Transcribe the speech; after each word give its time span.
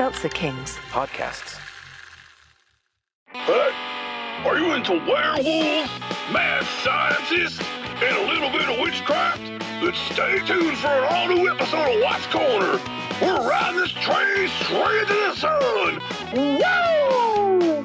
Seltzer 0.00 0.30
Kings. 0.30 0.78
Podcasts. 0.88 1.58
Hey, 3.26 3.70
are 4.46 4.58
you 4.58 4.72
into 4.72 4.92
werewolves, 4.92 5.90
mad 6.32 6.64
scientists, 6.82 7.60
and 8.02 8.16
a 8.16 8.32
little 8.32 8.48
bit 8.48 8.66
of 8.70 8.80
witchcraft? 8.80 9.42
Then 9.82 9.92
stay 10.10 10.38
tuned 10.46 10.78
for 10.78 10.86
an 10.86 11.04
all-new 11.04 11.50
episode 11.50 11.96
of 11.96 12.02
Watts 12.02 12.26
Corner. 12.28 12.80
We're 13.20 13.46
riding 13.46 13.78
this 13.78 13.92
train 13.92 14.48
straight 14.62 15.06
to 15.06 15.12
the 15.12 15.34
sun. 15.36 16.00
Woo! 16.32 17.84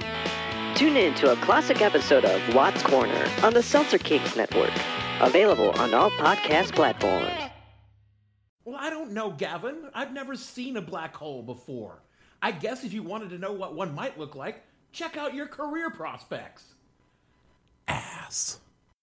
Tune 0.74 0.96
in 0.96 1.16
to 1.16 1.34
a 1.34 1.36
classic 1.44 1.82
episode 1.82 2.24
of 2.24 2.56
Watts 2.56 2.82
Corner 2.82 3.30
on 3.44 3.54
the 3.54 3.62
Seltzer 3.62 3.98
Kings 3.98 4.38
Network. 4.38 4.72
Available 5.20 5.72
on 5.72 5.94
all 5.94 6.12
podcast 6.12 6.74
platforms. 6.76 7.28
Well, 8.64 8.78
I 8.80 8.90
don't 8.90 9.12
know, 9.12 9.32
Gavin. 9.32 9.92
I've 9.94 10.14
never 10.14 10.36
seen 10.36 10.78
a 10.78 10.82
black 10.82 11.14
hole 11.16 11.44
before. 11.44 12.02
I 12.42 12.52
guess 12.52 12.84
if 12.84 12.94
you 12.94 13.04
wanted 13.04 13.30
to 13.32 13.38
know 13.38 13.52
what 13.54 13.76
one 13.76 13.96
might 13.96 14.20
look 14.20 14.36
like, 14.36 14.64
check 14.92 15.18
out 15.18 15.34
your 15.34 15.48
career 15.48 15.90
prospects. 15.90 16.64
Ass. 17.88 18.60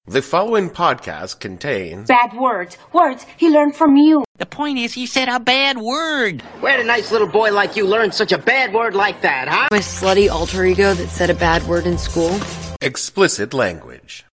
The 0.07 0.23
following 0.23 0.69
podcast 0.69 1.39
contains 1.39 2.09
Bad 2.09 2.35
words. 2.37 2.77
Words 2.93 3.25
he 3.37 3.49
learned 3.51 3.77
from 3.77 3.97
you. 3.97 4.25
The 4.39 4.47
point 4.47 4.79
is, 4.79 4.93
he 4.93 5.07
said 5.07 5.29
a 5.29 5.39
bad 5.39 5.79
word. 5.79 6.43
Where'd 6.61 6.81
a 6.81 6.85
nice 6.85 7.13
little 7.13 7.29
boy 7.29 7.53
like 7.53 7.77
you 7.77 7.87
learn 7.87 8.11
such 8.11 8.33
a 8.33 8.39
bad 8.39 8.75
word 8.75 8.95
like 8.97 9.23
that, 9.23 9.47
huh? 9.47 9.69
My 9.71 9.79
slutty 9.79 10.29
alter 10.29 10.65
ego 10.65 10.95
that 10.95 11.09
said 11.09 11.31
a 11.31 11.35
bad 11.35 11.63
word 11.69 11.87
in 11.87 11.99
school. 11.99 12.37
explicit 12.81 13.55
language. 13.55 14.25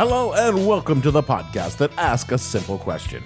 Hello 0.00 0.32
and 0.32 0.66
welcome 0.66 1.02
to 1.02 1.10
the 1.10 1.22
podcast 1.22 1.76
that 1.76 1.92
asks 1.98 2.32
a 2.32 2.38
simple 2.38 2.78
question. 2.78 3.22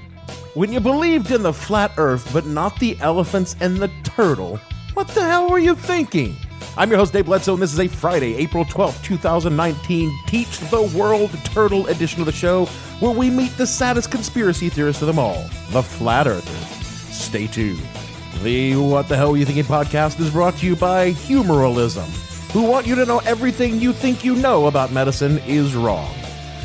When 0.55 0.72
you 0.72 0.81
believed 0.81 1.31
in 1.31 1.44
the 1.44 1.53
flat 1.53 1.92
earth 1.98 2.28
but 2.33 2.47
not 2.47 2.81
the 2.81 2.98
elephants 2.98 3.55
and 3.61 3.77
the 3.77 3.92
turtle, 4.03 4.56
what 4.94 5.06
the 5.06 5.22
hell 5.22 5.48
were 5.48 5.61
you 5.61 5.77
thinking? 5.77 6.34
I'm 6.77 6.91
your 6.91 6.98
host 6.98 7.12
Dave 7.12 7.27
Bledsoe 7.27 7.55
and 7.55 7.62
this 7.62 7.72
is 7.72 7.78
a 7.78 7.86
Friday, 7.86 8.34
April 8.34 8.64
12th, 8.64 9.05
2019 9.05 10.12
Teach 10.27 10.58
the 10.58 10.83
World 10.98 11.31
Turtle 11.44 11.86
edition 11.86 12.19
of 12.19 12.27
the 12.27 12.33
show 12.33 12.66
where 12.98 13.12
we 13.12 13.31
meet 13.31 13.56
the 13.56 13.69
saddest 13.69 14.11
conspiracy 14.11 14.69
theorist 14.69 15.00
of 15.00 15.06
them 15.06 15.20
all, 15.20 15.44
the 15.70 15.81
flat 15.81 16.27
earthers. 16.27 16.69
Stay 17.14 17.47
tuned. 17.47 17.86
The 18.42 18.75
What 18.75 19.06
the 19.06 19.16
Hell 19.16 19.31
Were 19.31 19.36
You 19.36 19.44
Thinking 19.44 19.62
podcast 19.62 20.19
is 20.19 20.33
brought 20.33 20.56
to 20.56 20.66
you 20.66 20.75
by 20.75 21.12
Humoralism, 21.12 22.11
who 22.50 22.64
want 22.64 22.84
you 22.84 22.97
to 22.97 23.06
know 23.06 23.20
everything 23.20 23.78
you 23.78 23.92
think 23.92 24.25
you 24.25 24.34
know 24.34 24.66
about 24.66 24.91
medicine 24.91 25.38
is 25.47 25.77
wrong. 25.77 26.12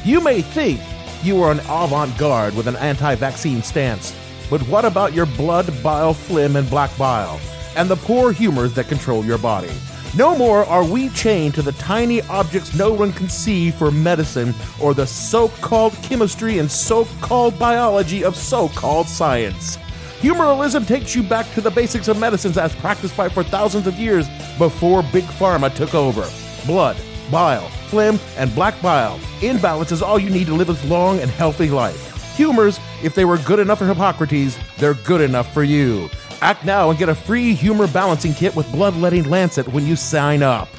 You 0.05 0.21
may 0.21 0.41
think 0.41 0.79
you 1.23 1.43
are 1.43 1.51
an 1.51 1.59
avant 1.67 2.17
garde 2.17 2.55
with 2.55 2.67
an 2.67 2.77
anti 2.77 3.15
vaccine 3.15 3.61
stance, 3.61 4.15
but 4.49 4.61
what 4.61 4.85
about 4.85 5.13
your 5.13 5.25
blood, 5.25 5.71
bile, 5.83 6.13
phlegm, 6.13 6.55
and 6.55 6.69
black 6.69 6.97
bile, 6.97 7.39
and 7.75 7.89
the 7.89 7.97
poor 7.97 8.31
humors 8.31 8.73
that 8.75 8.87
control 8.87 9.25
your 9.25 9.37
body? 9.37 9.71
No 10.17 10.37
more 10.37 10.65
are 10.65 10.85
we 10.85 11.09
chained 11.09 11.53
to 11.55 11.61
the 11.61 11.73
tiny 11.73 12.21
objects 12.23 12.73
no 12.73 12.93
one 12.93 13.11
can 13.11 13.27
see 13.27 13.71
for 13.71 13.91
medicine 13.91 14.55
or 14.81 14.93
the 14.93 15.05
so 15.05 15.49
called 15.49 15.93
chemistry 16.01 16.59
and 16.59 16.71
so 16.71 17.05
called 17.19 17.59
biology 17.59 18.23
of 18.23 18.37
so 18.37 18.69
called 18.69 19.07
science. 19.07 19.77
Humoralism 20.21 20.85
takes 20.85 21.13
you 21.13 21.23
back 21.23 21.51
to 21.53 21.61
the 21.61 21.69
basics 21.69 22.07
of 22.07 22.17
medicines 22.17 22.57
as 22.57 22.73
practiced 22.77 23.15
by 23.17 23.27
for 23.29 23.43
thousands 23.43 23.85
of 23.85 23.95
years 23.95 24.27
before 24.57 25.03
Big 25.03 25.25
Pharma 25.25 25.73
took 25.75 25.93
over. 25.93 26.27
Blood, 26.65 26.97
bile, 27.29 27.69
phlegm, 27.89 28.19
and 28.37 28.53
black 28.55 28.81
bile. 28.81 29.19
In 29.41 29.59
balance 29.59 29.91
is 29.91 30.01
all 30.01 30.17
you 30.17 30.29
need 30.29 30.47
to 30.47 30.53
live 30.53 30.69
a 30.69 30.87
long 30.87 31.19
and 31.19 31.29
healthy 31.29 31.69
life. 31.69 32.35
Humors, 32.35 32.79
if 33.03 33.15
they 33.15 33.25
were 33.25 33.37
good 33.39 33.59
enough 33.59 33.79
for 33.79 33.87
Hippocrates, 33.87 34.57
they're 34.77 34.93
good 34.93 35.21
enough 35.21 35.53
for 35.53 35.63
you. 35.63 36.09
Act 36.41 36.63
now 36.63 36.89
and 36.89 36.97
get 36.97 37.09
a 37.09 37.15
free 37.15 37.53
humor 37.53 37.87
balancing 37.87 38.33
kit 38.33 38.55
with 38.55 38.71
bloodletting 38.71 39.29
lancet 39.29 39.67
when 39.67 39.85
you 39.85 39.95
sign 39.95 40.41
up. 40.41 40.69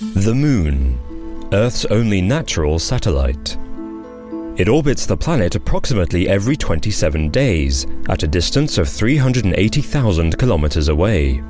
The 0.00 0.34
Moon, 0.34 0.98
Earth's 1.52 1.84
only 1.84 2.20
natural 2.20 2.78
satellite. 2.78 3.56
It 4.56 4.68
orbits 4.68 5.06
the 5.06 5.16
planet 5.16 5.54
approximately 5.54 6.28
every 6.28 6.56
27 6.56 7.30
days, 7.30 7.86
at 8.08 8.22
a 8.22 8.28
distance 8.28 8.78
of 8.78 8.88
380,000 8.88 10.36
kilometers 10.38 10.88
away. 10.88 11.42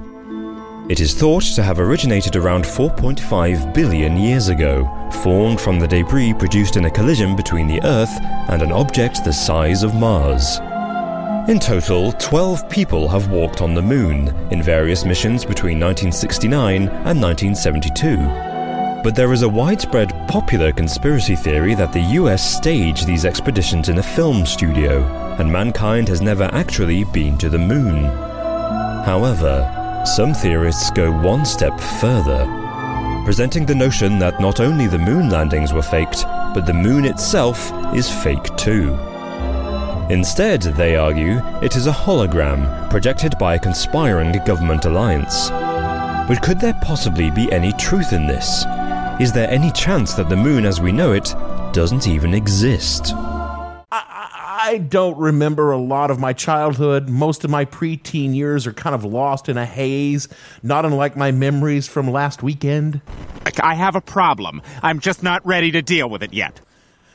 It 0.88 0.98
is 0.98 1.14
thought 1.14 1.44
to 1.54 1.62
have 1.62 1.78
originated 1.78 2.34
around 2.34 2.64
4.5 2.64 3.72
billion 3.72 4.16
years 4.16 4.48
ago, 4.48 4.84
formed 5.22 5.60
from 5.60 5.78
the 5.78 5.86
debris 5.86 6.34
produced 6.34 6.76
in 6.76 6.86
a 6.86 6.90
collision 6.90 7.36
between 7.36 7.68
the 7.68 7.80
Earth 7.84 8.10
and 8.48 8.62
an 8.62 8.72
object 8.72 9.24
the 9.24 9.32
size 9.32 9.84
of 9.84 9.94
Mars. 9.94 10.58
In 11.48 11.60
total, 11.60 12.12
12 12.14 12.68
people 12.68 13.06
have 13.08 13.30
walked 13.30 13.62
on 13.62 13.74
the 13.74 13.82
Moon 13.82 14.28
in 14.50 14.60
various 14.60 15.04
missions 15.04 15.44
between 15.44 15.78
1969 15.78 16.88
and 16.88 17.22
1972. 17.22 18.16
But 19.04 19.14
there 19.14 19.32
is 19.32 19.42
a 19.42 19.48
widespread 19.48 20.10
popular 20.28 20.72
conspiracy 20.72 21.36
theory 21.36 21.76
that 21.76 21.92
the 21.92 22.18
US 22.20 22.56
staged 22.56 23.06
these 23.06 23.24
expeditions 23.24 23.88
in 23.88 23.98
a 23.98 24.02
film 24.02 24.44
studio, 24.44 25.04
and 25.38 25.50
mankind 25.50 26.08
has 26.08 26.20
never 26.20 26.50
actually 26.52 27.04
been 27.04 27.38
to 27.38 27.48
the 27.48 27.58
Moon. 27.58 28.04
However, 29.04 29.78
some 30.04 30.34
theorists 30.34 30.90
go 30.90 31.12
one 31.12 31.44
step 31.44 31.78
further, 32.00 32.44
presenting 33.24 33.64
the 33.64 33.74
notion 33.74 34.18
that 34.18 34.40
not 34.40 34.60
only 34.60 34.86
the 34.86 34.98
moon 34.98 35.30
landings 35.30 35.72
were 35.72 35.82
faked, 35.82 36.24
but 36.54 36.66
the 36.66 36.72
moon 36.72 37.04
itself 37.04 37.72
is 37.94 38.10
fake 38.10 38.56
too. 38.56 38.98
Instead, 40.10 40.62
they 40.62 40.96
argue, 40.96 41.40
it 41.62 41.76
is 41.76 41.86
a 41.86 41.92
hologram 41.92 42.90
projected 42.90 43.38
by 43.38 43.54
a 43.54 43.58
conspiring 43.58 44.32
government 44.44 44.84
alliance. 44.84 45.50
But 46.28 46.42
could 46.42 46.60
there 46.60 46.78
possibly 46.82 47.30
be 47.30 47.50
any 47.52 47.72
truth 47.74 48.12
in 48.12 48.26
this? 48.26 48.64
Is 49.20 49.32
there 49.32 49.48
any 49.50 49.70
chance 49.70 50.14
that 50.14 50.28
the 50.28 50.36
moon 50.36 50.66
as 50.66 50.80
we 50.80 50.92
know 50.92 51.12
it 51.12 51.34
doesn't 51.72 52.08
even 52.08 52.34
exist? 52.34 53.14
I 54.64 54.78
don't 54.78 55.18
remember 55.18 55.72
a 55.72 55.76
lot 55.76 56.12
of 56.12 56.20
my 56.20 56.32
childhood. 56.32 57.08
Most 57.08 57.42
of 57.42 57.50
my 57.50 57.64
preteen 57.64 58.32
years 58.32 58.64
are 58.64 58.72
kind 58.72 58.94
of 58.94 59.04
lost 59.04 59.48
in 59.48 59.58
a 59.58 59.66
haze, 59.66 60.28
not 60.62 60.84
unlike 60.84 61.16
my 61.16 61.32
memories 61.32 61.88
from 61.88 62.08
last 62.08 62.44
weekend. 62.44 63.00
I 63.60 63.74
have 63.74 63.96
a 63.96 64.00
problem. 64.00 64.62
I'm 64.80 65.00
just 65.00 65.20
not 65.20 65.44
ready 65.44 65.72
to 65.72 65.82
deal 65.82 66.08
with 66.08 66.22
it 66.22 66.32
yet. 66.32 66.60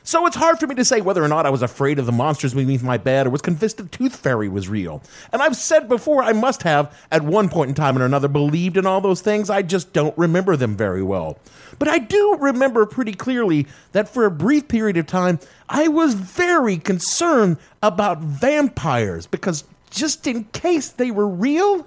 So 0.08 0.24
it's 0.24 0.36
hard 0.36 0.58
for 0.58 0.66
me 0.66 0.74
to 0.76 0.86
say 0.86 1.02
whether 1.02 1.22
or 1.22 1.28
not 1.28 1.44
I 1.44 1.50
was 1.50 1.60
afraid 1.60 1.98
of 1.98 2.06
the 2.06 2.12
monsters 2.12 2.54
beneath 2.54 2.82
my 2.82 2.96
bed 2.96 3.26
or 3.26 3.30
was 3.30 3.42
convinced 3.42 3.76
the 3.76 3.84
tooth 3.84 4.16
fairy 4.16 4.48
was 4.48 4.66
real. 4.66 5.02
And 5.34 5.42
I've 5.42 5.54
said 5.54 5.86
before 5.86 6.22
I 6.22 6.32
must 6.32 6.62
have, 6.62 6.98
at 7.10 7.20
one 7.20 7.50
point 7.50 7.68
in 7.68 7.74
time 7.74 7.98
or 7.98 8.06
another, 8.06 8.26
believed 8.26 8.78
in 8.78 8.86
all 8.86 9.02
those 9.02 9.20
things. 9.20 9.50
I 9.50 9.60
just 9.60 9.92
don't 9.92 10.16
remember 10.16 10.56
them 10.56 10.78
very 10.78 11.02
well. 11.02 11.38
But 11.78 11.88
I 11.88 11.98
do 11.98 12.38
remember 12.40 12.86
pretty 12.86 13.12
clearly 13.12 13.66
that 13.92 14.08
for 14.08 14.24
a 14.24 14.30
brief 14.30 14.66
period 14.66 14.96
of 14.96 15.06
time, 15.06 15.40
I 15.68 15.88
was 15.88 16.14
very 16.14 16.78
concerned 16.78 17.58
about 17.82 18.20
vampires 18.20 19.26
because 19.26 19.64
just 19.90 20.26
in 20.26 20.44
case 20.44 20.88
they 20.88 21.10
were 21.10 21.28
real. 21.28 21.86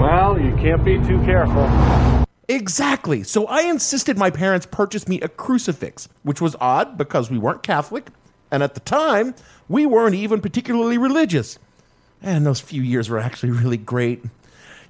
Well, 0.00 0.40
you 0.40 0.56
can't 0.56 0.82
be 0.82 0.96
too 0.96 1.22
careful. 1.26 2.23
Exactly. 2.48 3.22
So 3.22 3.46
I 3.46 3.62
insisted 3.62 4.18
my 4.18 4.30
parents 4.30 4.66
purchase 4.70 5.08
me 5.08 5.20
a 5.20 5.28
crucifix, 5.28 6.08
which 6.22 6.40
was 6.40 6.56
odd 6.60 6.98
because 6.98 7.30
we 7.30 7.38
weren't 7.38 7.62
Catholic, 7.62 8.08
and 8.50 8.62
at 8.62 8.74
the 8.74 8.80
time, 8.80 9.34
we 9.68 9.86
weren't 9.86 10.14
even 10.14 10.40
particularly 10.40 10.98
religious. 10.98 11.58
And 12.22 12.44
those 12.44 12.60
few 12.60 12.82
years 12.82 13.08
were 13.08 13.18
actually 13.18 13.52
really 13.52 13.76
great. 13.76 14.22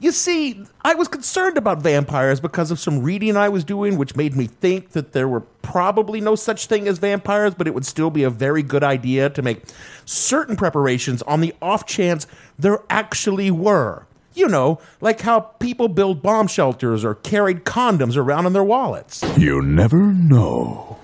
You 0.01 0.11
see, 0.13 0.63
I 0.83 0.95
was 0.95 1.09
concerned 1.09 1.57
about 1.57 1.81
vampires 1.81 2.41
because 2.41 2.71
of 2.71 2.79
some 2.79 3.03
reading 3.03 3.37
I 3.37 3.49
was 3.49 3.65
doing, 3.65 3.97
which 3.97 4.17
made 4.17 4.37
me 4.37 4.47
think 4.47 4.91
that 4.91 5.13
there 5.13 5.29
were 5.29 5.41
probably 5.63 6.21
no 6.21 6.35
such 6.35 6.67
thing 6.67 6.89
as 6.89 6.99
vampires, 6.99 7.55
but 7.55 7.67
it 7.67 7.75
would 7.75 7.87
still 7.87 8.11
be 8.11 8.25
a 8.25 8.31
very 8.31 8.63
good 8.63 8.85
idea 8.85 9.31
to 9.31 9.41
make 9.41 9.63
certain 10.05 10.57
preparations 10.57 11.23
on 11.23 11.41
the 11.41 11.55
off 11.63 11.87
chance 11.87 12.27
there 12.59 12.81
actually 12.91 13.51
were. 13.51 14.07
You 14.35 14.49
know, 14.49 14.81
like 15.01 15.21
how 15.21 15.41
people 15.41 15.89
build 15.89 16.21
bomb 16.21 16.49
shelters 16.49 17.05
or 17.05 17.15
carried 17.15 17.65
condoms 17.65 18.17
around 18.17 18.47
in 18.47 18.53
their 18.53 18.65
wallets. 18.65 19.23
You 19.39 19.63
never 19.63 19.99
know. 19.99 20.99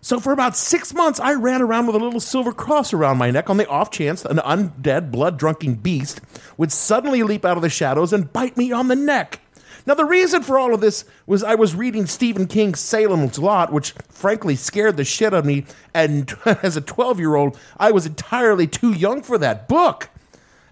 So 0.00 0.20
for 0.20 0.32
about 0.32 0.54
six 0.56 0.92
months, 0.92 1.18
I 1.18 1.32
ran 1.32 1.62
around 1.62 1.86
with 1.86 1.96
a 1.96 1.98
little 1.98 2.20
silver 2.20 2.52
cross 2.52 2.92
around 2.92 3.16
my 3.16 3.30
neck 3.30 3.48
on 3.48 3.56
the 3.56 3.66
off 3.68 3.90
chance 3.90 4.24
an 4.24 4.36
undead, 4.36 5.10
blood 5.10 5.38
drunken 5.38 5.76
beast 5.76 6.20
would 6.58 6.70
suddenly 6.72 7.22
leap 7.22 7.44
out 7.44 7.56
of 7.56 7.62
the 7.62 7.70
shadows 7.70 8.12
and 8.12 8.30
bite 8.32 8.56
me 8.56 8.70
on 8.70 8.88
the 8.88 8.96
neck. 8.96 9.40
Now, 9.86 9.94
the 9.94 10.04
reason 10.04 10.42
for 10.42 10.58
all 10.58 10.74
of 10.74 10.80
this 10.80 11.04
was 11.26 11.42
I 11.42 11.54
was 11.54 11.74
reading 11.74 12.06
Stephen 12.06 12.46
King's 12.46 12.80
Salem's 12.80 13.38
Lot, 13.38 13.72
which 13.72 13.92
frankly 14.08 14.56
scared 14.56 14.96
the 14.96 15.04
shit 15.04 15.34
out 15.34 15.40
of 15.40 15.46
me. 15.46 15.66
And 15.92 16.34
as 16.62 16.76
a 16.76 16.80
12 16.80 17.18
year 17.20 17.34
old, 17.34 17.58
I 17.78 17.90
was 17.90 18.06
entirely 18.06 18.66
too 18.66 18.92
young 18.92 19.22
for 19.22 19.38
that 19.38 19.68
book. 19.68 20.08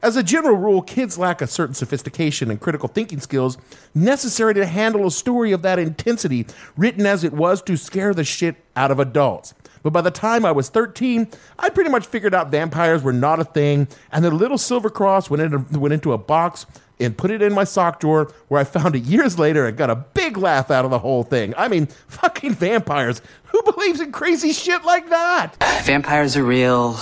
As 0.03 0.17
a 0.17 0.23
general 0.25 0.57
rule, 0.57 0.83
kids 0.83 1.17
lack 1.17 1.41
a 1.41 1.47
certain 1.47 1.77
sophistication 1.77 2.51
and 2.51 2.61
critical 2.61 2.89
thinking 2.89 3.21
skills 3.21 3.57
necessary 3.95 4.53
to 4.55 4.67
handle 4.67 5.07
a 5.07 5.13
story 5.13 5.53
of 5.53 5.63
that 5.63 5.79
intensity, 5.79 6.45
written 6.77 7.07
as 7.07 7.23
it 7.23 7.33
was 7.33 7.63
to 7.63 7.77
scare 7.77 8.13
the 8.13 8.25
shit 8.25 8.57
out 8.75 8.91
of 8.91 8.99
adults. 8.99 9.55
But 9.85 9.93
by 9.93 10.01
the 10.01 10.11
time 10.11 10.45
I 10.45 10.51
was 10.51 10.71
13, 10.71 11.29
I 11.57 11.69
pretty 11.71 11.89
much 11.89 12.07
figured 12.07 12.35
out 12.35 12.51
vampires 12.51 13.05
were 13.05 13.13
not 13.13 13.39
a 13.39 13.45
thing, 13.45 13.87
and 14.11 14.25
the 14.25 14.33
little 14.33 14.59
silver 14.59 14.91
cross 14.91 15.31
went 15.31 15.43
into, 15.45 15.79
went 15.79 15.95
into 15.95 16.13
a 16.13 16.19
box 16.19 16.67
and 16.99 17.17
put 17.17 17.31
it 17.31 17.41
in 17.41 17.53
my 17.53 17.65
sock 17.65 18.01
drawer 18.01 18.33
where 18.49 18.61
I 18.61 18.65
found 18.65 18.97
it 18.97 19.05
years 19.05 19.39
later 19.39 19.67
and 19.67 19.77
got 19.77 19.91
a 19.91 19.95
big 19.95 20.37
laugh 20.37 20.73
out 20.73 20.85
of 20.85 20.91
the 20.91 20.99
whole 20.99 21.23
thing. 21.23 21.55
I 21.57 21.69
mean, 21.69 21.87
fucking 22.09 22.55
vampires. 22.55 23.23
Who 23.45 23.63
believes 23.63 24.01
in 24.01 24.11
crazy 24.11 24.53
shit 24.53 24.85
like 24.85 25.11
that? 25.11 25.57
Vampires 25.85 26.37
are 26.37 26.45
real. 26.45 26.97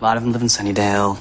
A 0.00 0.02
lot 0.02 0.16
of 0.16 0.22
them 0.22 0.30
live 0.30 0.42
in 0.42 0.48
Sunnydale. 0.48 1.18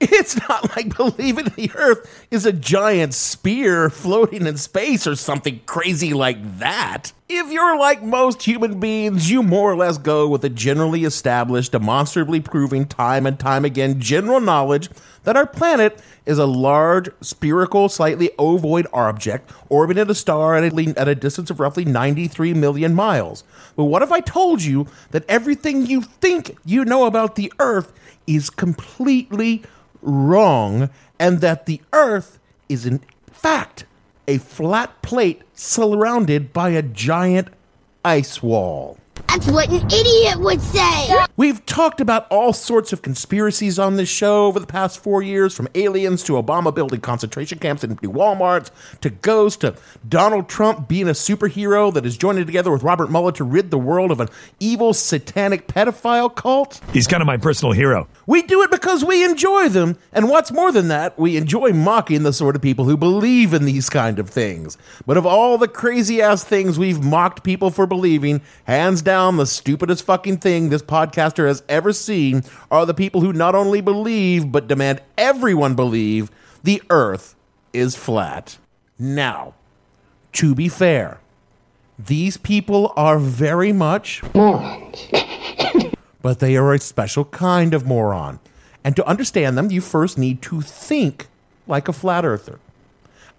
It's 0.00 0.36
not 0.48 0.76
like 0.76 0.96
believing 0.96 1.46
the 1.56 1.72
Earth 1.74 2.26
is 2.30 2.46
a 2.46 2.52
giant 2.52 3.14
spear 3.14 3.90
floating 3.90 4.46
in 4.46 4.56
space 4.56 5.06
or 5.08 5.16
something 5.16 5.60
crazy 5.66 6.14
like 6.14 6.58
that. 6.58 7.12
If 7.28 7.50
you're 7.50 7.76
like 7.76 8.02
most 8.02 8.42
human 8.42 8.78
beings, 8.78 9.30
you 9.30 9.42
more 9.42 9.72
or 9.72 9.76
less 9.76 9.98
go 9.98 10.28
with 10.28 10.42
the 10.42 10.50
generally 10.50 11.04
established, 11.04 11.72
demonstrably 11.72 12.40
proving 12.40 12.86
time 12.86 13.26
and 13.26 13.38
time 13.40 13.64
again 13.64 14.00
general 14.00 14.40
knowledge 14.40 14.88
that 15.24 15.36
our 15.36 15.46
planet 15.46 16.00
is 16.26 16.38
a 16.38 16.46
large, 16.46 17.10
spherical, 17.20 17.88
slightly 17.88 18.30
ovoid 18.38 18.86
object 18.92 19.50
orbiting 19.68 20.08
a 20.08 20.14
star 20.14 20.54
at 20.54 20.72
a, 20.72 20.94
at 20.96 21.08
a 21.08 21.14
distance 21.14 21.50
of 21.50 21.58
roughly 21.58 21.84
93 21.84 22.54
million 22.54 22.94
miles. 22.94 23.42
But 23.74 23.84
what 23.84 24.02
if 24.02 24.12
I 24.12 24.20
told 24.20 24.62
you 24.62 24.86
that 25.10 25.24
everything 25.28 25.86
you 25.86 26.02
think 26.02 26.56
you 26.64 26.84
know 26.84 27.06
about 27.06 27.34
the 27.34 27.52
Earth 27.58 27.92
is 28.26 28.48
completely 28.48 29.64
wrong 30.02 30.90
and 31.18 31.40
that 31.40 31.66
the 31.66 31.80
Earth 31.92 32.38
is 32.68 32.86
in 32.86 33.00
fact 33.30 33.84
a 34.26 34.38
flat 34.38 35.00
plate 35.02 35.42
surrounded 35.54 36.52
by 36.52 36.70
a 36.70 36.82
giant 36.82 37.48
ice 38.04 38.42
wall. 38.42 38.98
That's 39.26 39.46
what 39.48 39.68
an 39.68 39.86
idiot 39.86 40.38
would 40.38 40.60
say. 40.60 41.14
We've 41.36 41.64
talked 41.66 42.00
about 42.00 42.26
all 42.30 42.52
sorts 42.52 42.92
of 42.92 43.02
conspiracies 43.02 43.78
on 43.78 43.96
this 43.96 44.08
show 44.08 44.46
over 44.46 44.58
the 44.58 44.66
past 44.66 45.02
four 45.02 45.22
years, 45.22 45.54
from 45.54 45.68
aliens 45.74 46.22
to 46.24 46.32
Obama 46.32 46.74
building 46.74 47.00
concentration 47.00 47.58
camps 47.58 47.84
and 47.84 47.92
empty 47.92 48.06
Walmarts, 48.06 48.70
to 49.00 49.10
ghosts, 49.10 49.58
to 49.58 49.76
Donald 50.08 50.48
Trump 50.48 50.88
being 50.88 51.08
a 51.08 51.12
superhero 51.12 51.92
that 51.92 52.06
is 52.06 52.16
joining 52.16 52.46
together 52.46 52.70
with 52.70 52.82
Robert 52.82 53.10
Mueller 53.10 53.32
to 53.32 53.44
rid 53.44 53.70
the 53.70 53.78
world 53.78 54.10
of 54.10 54.20
an 54.20 54.28
evil 54.60 54.94
satanic 54.94 55.68
pedophile 55.68 56.34
cult. 56.34 56.80
He's 56.92 57.06
kind 57.06 57.20
of 57.20 57.26
my 57.26 57.36
personal 57.36 57.72
hero. 57.72 58.08
We 58.26 58.42
do 58.42 58.62
it 58.62 58.70
because 58.70 59.04
we 59.04 59.24
enjoy 59.24 59.68
them, 59.68 59.98
and 60.12 60.28
what's 60.28 60.52
more 60.52 60.72
than 60.72 60.88
that, 60.88 61.18
we 61.18 61.36
enjoy 61.36 61.72
mocking 61.72 62.22
the 62.22 62.32
sort 62.32 62.56
of 62.56 62.62
people 62.62 62.84
who 62.86 62.96
believe 62.96 63.52
in 63.52 63.64
these 63.64 63.90
kind 63.90 64.18
of 64.18 64.30
things. 64.30 64.78
But 65.06 65.16
of 65.16 65.26
all 65.26 65.58
the 65.58 65.68
crazy 65.68 66.22
ass 66.22 66.44
things 66.44 66.78
we've 66.78 67.04
mocked 67.04 67.44
people 67.44 67.70
for 67.70 67.86
believing, 67.86 68.40
hands 68.64 69.02
down 69.02 69.07
the 69.08 69.46
stupidest 69.46 70.04
fucking 70.04 70.36
thing 70.36 70.68
this 70.68 70.82
podcaster 70.82 71.46
has 71.46 71.62
ever 71.68 71.92
seen 71.94 72.42
are 72.70 72.84
the 72.84 72.92
people 72.92 73.22
who 73.22 73.32
not 73.32 73.54
only 73.54 73.80
believe 73.80 74.52
but 74.52 74.68
demand 74.68 75.00
everyone 75.16 75.74
believe 75.74 76.30
the 76.62 76.82
earth 76.90 77.34
is 77.72 77.96
flat. 77.96 78.58
Now, 78.98 79.54
to 80.32 80.54
be 80.54 80.68
fair, 80.68 81.20
these 81.98 82.36
people 82.36 82.92
are 82.96 83.18
very 83.18 83.72
much 83.72 84.22
morons. 84.34 85.06
but 86.22 86.40
they 86.40 86.56
are 86.56 86.74
a 86.74 86.78
special 86.78 87.24
kind 87.24 87.72
of 87.72 87.86
moron. 87.86 88.40
And 88.84 88.94
to 88.96 89.06
understand 89.06 89.56
them, 89.56 89.70
you 89.70 89.80
first 89.80 90.18
need 90.18 90.42
to 90.42 90.60
think 90.60 91.28
like 91.66 91.88
a 91.88 91.92
flat 91.94 92.26
earther. 92.26 92.60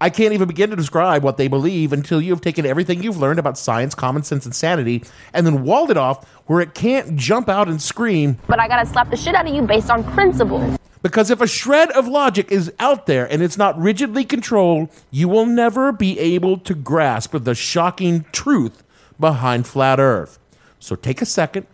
I 0.02 0.08
can't 0.08 0.32
even 0.32 0.48
begin 0.48 0.70
to 0.70 0.76
describe 0.76 1.22
what 1.22 1.36
they 1.36 1.46
believe 1.46 1.92
until 1.92 2.22
you 2.22 2.32
have 2.32 2.40
taken 2.40 2.64
everything 2.64 3.02
you've 3.02 3.18
learned 3.18 3.38
about 3.38 3.58
science, 3.58 3.94
common 3.94 4.22
sense, 4.22 4.46
and 4.46 4.54
sanity 4.54 5.04
and 5.34 5.46
then 5.46 5.62
walled 5.62 5.90
it 5.90 5.98
off 5.98 6.26
where 6.46 6.62
it 6.62 6.72
can't 6.72 7.16
jump 7.16 7.50
out 7.50 7.68
and 7.68 7.82
scream. 7.82 8.38
But 8.46 8.58
I 8.58 8.66
gotta 8.66 8.86
slap 8.86 9.10
the 9.10 9.16
shit 9.16 9.34
out 9.34 9.46
of 9.46 9.54
you 9.54 9.60
based 9.62 9.90
on 9.90 10.02
principles. 10.12 10.78
Because 11.02 11.30
if 11.30 11.40
a 11.42 11.46
shred 11.46 11.90
of 11.90 12.08
logic 12.08 12.50
is 12.50 12.72
out 12.78 13.06
there 13.06 13.30
and 13.30 13.42
it's 13.42 13.58
not 13.58 13.78
rigidly 13.78 14.24
controlled, 14.24 14.88
you 15.10 15.28
will 15.28 15.46
never 15.46 15.92
be 15.92 16.18
able 16.18 16.56
to 16.58 16.74
grasp 16.74 17.34
the 17.38 17.54
shocking 17.54 18.24
truth 18.32 18.82
behind 19.18 19.66
flat 19.66 20.00
Earth. 20.00 20.38
So 20.78 20.96
take 20.96 21.20
a 21.20 21.26
second, 21.26 21.66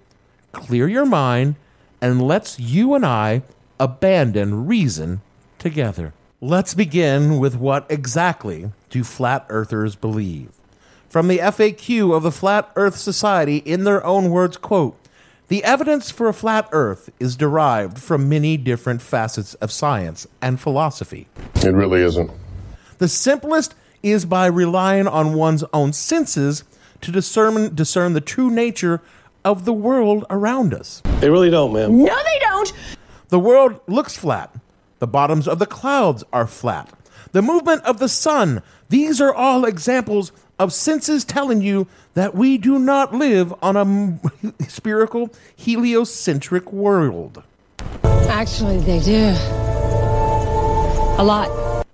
clear 0.51 0.89
your 0.89 1.07
mind, 1.07 1.55
and 2.01 2.21
let's 2.21 2.59
you 2.59 2.95
and 2.95 3.07
I 3.07 3.43
abandon 3.79 4.67
reason 4.67 5.23
together. 5.59 6.13
Let's 6.43 6.75
begin 6.75 7.39
with 7.39 7.57
what 7.57 7.87
exactly 7.89 8.71
do 8.91 9.05
flat 9.05 9.47
earthers 9.49 9.97
believe? 9.97 10.51
From 11.09 11.29
the 11.29 11.39
FAQ 11.39 12.15
of 12.15 12.25
the 12.25 12.31
Flat 12.31 12.71
Earth 12.77 12.97
Society, 12.97 13.57
in 13.57 13.85
their 13.85 14.05
own 14.05 14.29
words, 14.29 14.59
quote, 14.59 14.99
the 15.49 15.65
evidence 15.65 16.11
for 16.11 16.29
a 16.29 16.35
flat 16.35 16.69
earth 16.73 17.09
is 17.19 17.37
derived 17.37 17.99
from 17.99 18.29
many 18.29 18.59
different 18.59 19.01
facets 19.01 19.55
of 19.55 19.73
science 19.73 20.27
and 20.43 20.61
philosophy. 20.61 21.27
It 21.65 21.73
really 21.73 22.03
isn't. 22.03 22.31
The 22.99 23.09
simplest 23.09 23.75
is 24.03 24.27
by 24.27 24.45
relying 24.45 25.07
on 25.07 25.33
one's 25.33 25.65
own 25.73 25.95
senses 25.95 26.65
to 27.01 27.11
discern, 27.11 27.75
discern 27.75 28.13
the 28.13 28.21
true 28.21 28.51
nature 28.51 29.01
of 29.43 29.65
the 29.65 29.73
world 29.73 30.27
around 30.29 30.75
us. 30.75 31.01
They 31.21 31.31
really 31.31 31.49
don't, 31.49 31.73
man. 31.73 31.97
No, 31.97 32.15
they 32.15 32.39
don't! 32.41 32.75
The 33.29 33.39
world 33.39 33.81
looks 33.87 34.19
flat. 34.19 34.55
The 35.07 35.13
bottoms 35.13 35.47
of 35.47 35.61
the 35.61 35.67
clouds 35.67 36.25
are 36.33 36.49
flat. 36.49 36.93
The 37.31 37.41
movement 37.41 37.85
of 37.85 38.01
the 38.01 38.09
sun, 38.09 38.61
these 38.89 39.21
are 39.21 39.33
all 39.33 39.65
examples 39.65 40.33
of 40.59 40.73
senses 40.73 41.25
telling 41.25 41.61
you 41.61 41.87
that 42.15 42.35
we 42.35 42.59
do 42.59 42.77
not 42.77 43.15
live 43.15 43.55
on 43.63 43.77
a 43.77 44.65
spherical, 44.69 45.33
heliocentric 45.55 46.73
world. 46.73 47.41
Actually, 48.03 48.81
they 48.81 48.99
do. 48.99 49.29
A 51.19 51.25
lot. 51.25 51.87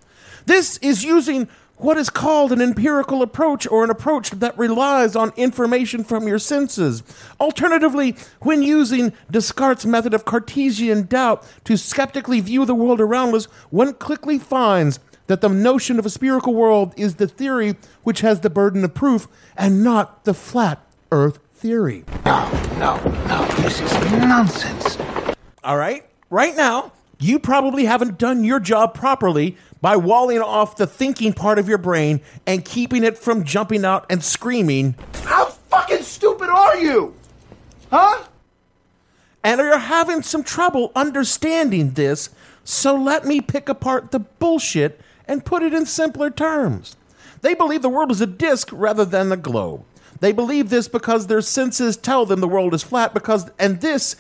This 0.46 0.78
is 0.78 1.04
using 1.04 1.48
what 1.82 1.96
is 1.96 2.08
called 2.10 2.52
an 2.52 2.62
empirical 2.62 3.22
approach 3.22 3.66
or 3.66 3.82
an 3.82 3.90
approach 3.90 4.30
that 4.30 4.56
relies 4.56 5.16
on 5.16 5.32
information 5.36 6.04
from 6.04 6.28
your 6.28 6.38
senses. 6.38 7.02
Alternatively, 7.40 8.16
when 8.40 8.62
using 8.62 9.12
Descartes' 9.30 9.84
method 9.84 10.14
of 10.14 10.24
Cartesian 10.24 11.02
doubt 11.06 11.44
to 11.64 11.76
skeptically 11.76 12.40
view 12.40 12.64
the 12.64 12.74
world 12.74 13.00
around 13.00 13.34
us, 13.34 13.46
one 13.70 13.94
quickly 13.94 14.38
finds 14.38 15.00
that 15.26 15.40
the 15.40 15.48
notion 15.48 15.98
of 15.98 16.06
a 16.06 16.10
spherical 16.10 16.54
world 16.54 16.94
is 16.96 17.16
the 17.16 17.26
theory 17.26 17.76
which 18.02 18.20
has 18.20 18.40
the 18.40 18.50
burden 18.50 18.84
of 18.84 18.94
proof 18.94 19.26
and 19.56 19.82
not 19.82 20.24
the 20.24 20.34
flat 20.34 20.84
earth 21.10 21.38
theory. 21.52 22.04
No, 22.24 22.50
no, 22.78 22.96
no, 23.26 23.46
this 23.62 23.80
is 23.80 23.92
nonsense. 24.12 24.98
All 25.64 25.76
right, 25.76 26.04
right 26.30 26.56
now, 26.56 26.92
you 27.22 27.38
probably 27.38 27.84
haven't 27.84 28.18
done 28.18 28.44
your 28.44 28.58
job 28.60 28.94
properly 28.94 29.56
by 29.80 29.96
walling 29.96 30.40
off 30.40 30.76
the 30.76 30.86
thinking 30.86 31.32
part 31.32 31.58
of 31.58 31.68
your 31.68 31.78
brain 31.78 32.20
and 32.46 32.64
keeping 32.64 33.04
it 33.04 33.16
from 33.16 33.44
jumping 33.44 33.84
out 33.84 34.04
and 34.10 34.22
screaming. 34.22 34.96
How 35.22 35.46
fucking 35.46 36.02
stupid 36.02 36.48
are 36.48 36.76
you? 36.76 37.14
Huh? 37.90 38.24
And 39.44 39.58
you're 39.60 39.78
having 39.78 40.22
some 40.22 40.42
trouble 40.42 40.92
understanding 40.94 41.92
this, 41.92 42.30
so 42.64 42.94
let 42.94 43.24
me 43.24 43.40
pick 43.40 43.68
apart 43.68 44.10
the 44.10 44.20
bullshit 44.20 45.00
and 45.26 45.44
put 45.44 45.62
it 45.62 45.74
in 45.74 45.86
simpler 45.86 46.30
terms. 46.30 46.96
They 47.40 47.54
believe 47.54 47.82
the 47.82 47.88
world 47.88 48.12
is 48.12 48.20
a 48.20 48.26
disk 48.26 48.68
rather 48.72 49.04
than 49.04 49.32
a 49.32 49.36
globe. 49.36 49.84
They 50.20 50.32
believe 50.32 50.70
this 50.70 50.86
because 50.86 51.26
their 51.26 51.40
senses 51.40 51.96
tell 51.96 52.24
them 52.24 52.40
the 52.40 52.48
world 52.48 52.74
is 52.74 52.84
flat 52.84 53.12
because 53.12 53.50
and 53.58 53.80
this 53.80 54.14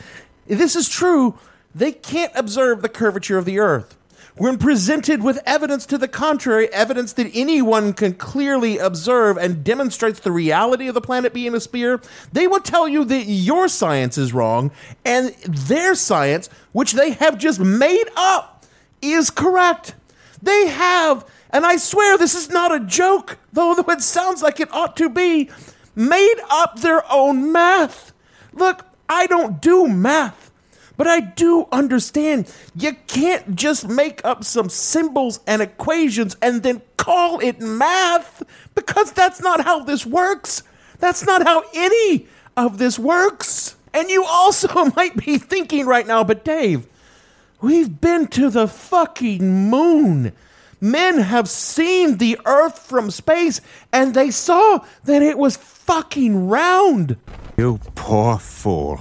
this 0.48 0.74
is 0.74 0.88
true, 0.88 1.38
they 1.74 1.92
can't 1.92 2.32
observe 2.34 2.82
the 2.82 2.88
curvature 2.88 3.38
of 3.38 3.44
the 3.44 3.58
earth. 3.58 3.96
When 4.36 4.56
presented 4.56 5.22
with 5.22 5.42
evidence 5.44 5.84
to 5.86 5.98
the 5.98 6.08
contrary, 6.08 6.72
evidence 6.72 7.12
that 7.14 7.30
anyone 7.34 7.92
can 7.92 8.14
clearly 8.14 8.78
observe 8.78 9.36
and 9.36 9.62
demonstrates 9.62 10.20
the 10.20 10.32
reality 10.32 10.88
of 10.88 10.94
the 10.94 11.02
planet 11.02 11.34
being 11.34 11.54
a 11.54 11.60
sphere, 11.60 12.00
they 12.32 12.46
will 12.46 12.60
tell 12.60 12.88
you 12.88 13.04
that 13.04 13.24
your 13.24 13.68
science 13.68 14.16
is 14.16 14.32
wrong 14.32 14.70
and 15.04 15.34
their 15.46 15.94
science, 15.94 16.48
which 16.72 16.92
they 16.92 17.10
have 17.10 17.36
just 17.36 17.60
made 17.60 18.06
up, 18.16 18.64
is 19.02 19.28
correct. 19.28 19.94
They 20.40 20.66
have, 20.68 21.26
and 21.50 21.66
I 21.66 21.76
swear 21.76 22.16
this 22.16 22.34
is 22.34 22.48
not 22.48 22.74
a 22.74 22.80
joke, 22.80 23.38
though 23.52 23.74
it 23.74 24.00
sounds 24.00 24.42
like 24.42 24.60
it 24.60 24.72
ought 24.72 24.96
to 24.96 25.10
be, 25.10 25.50
made 25.94 26.36
up 26.50 26.80
their 26.80 27.04
own 27.12 27.52
math. 27.52 28.14
Look, 28.54 28.86
I 29.10 29.26
don't 29.26 29.60
do 29.60 29.86
math. 29.88 30.41
But 31.02 31.10
I 31.10 31.18
do 31.18 31.66
understand 31.72 32.48
you 32.76 32.92
can't 33.08 33.56
just 33.56 33.88
make 33.88 34.24
up 34.24 34.44
some 34.44 34.68
symbols 34.68 35.40
and 35.48 35.60
equations 35.60 36.36
and 36.40 36.62
then 36.62 36.80
call 36.96 37.40
it 37.40 37.58
math 37.60 38.44
because 38.76 39.10
that's 39.10 39.40
not 39.40 39.64
how 39.64 39.80
this 39.82 40.06
works. 40.06 40.62
That's 41.00 41.26
not 41.26 41.42
how 41.42 41.64
any 41.74 42.28
of 42.56 42.78
this 42.78 43.00
works. 43.00 43.74
And 43.92 44.10
you 44.10 44.24
also 44.24 44.68
might 44.96 45.16
be 45.16 45.38
thinking 45.38 45.86
right 45.86 46.06
now, 46.06 46.22
but 46.22 46.44
Dave, 46.44 46.86
we've 47.60 48.00
been 48.00 48.28
to 48.28 48.48
the 48.48 48.68
fucking 48.68 49.68
moon. 49.70 50.30
Men 50.80 51.18
have 51.18 51.48
seen 51.48 52.18
the 52.18 52.38
earth 52.46 52.78
from 52.78 53.10
space 53.10 53.60
and 53.92 54.14
they 54.14 54.30
saw 54.30 54.84
that 55.02 55.20
it 55.20 55.36
was 55.36 55.56
fucking 55.56 56.46
round. 56.46 57.16
You 57.56 57.80
poor 57.96 58.38
fool. 58.38 59.00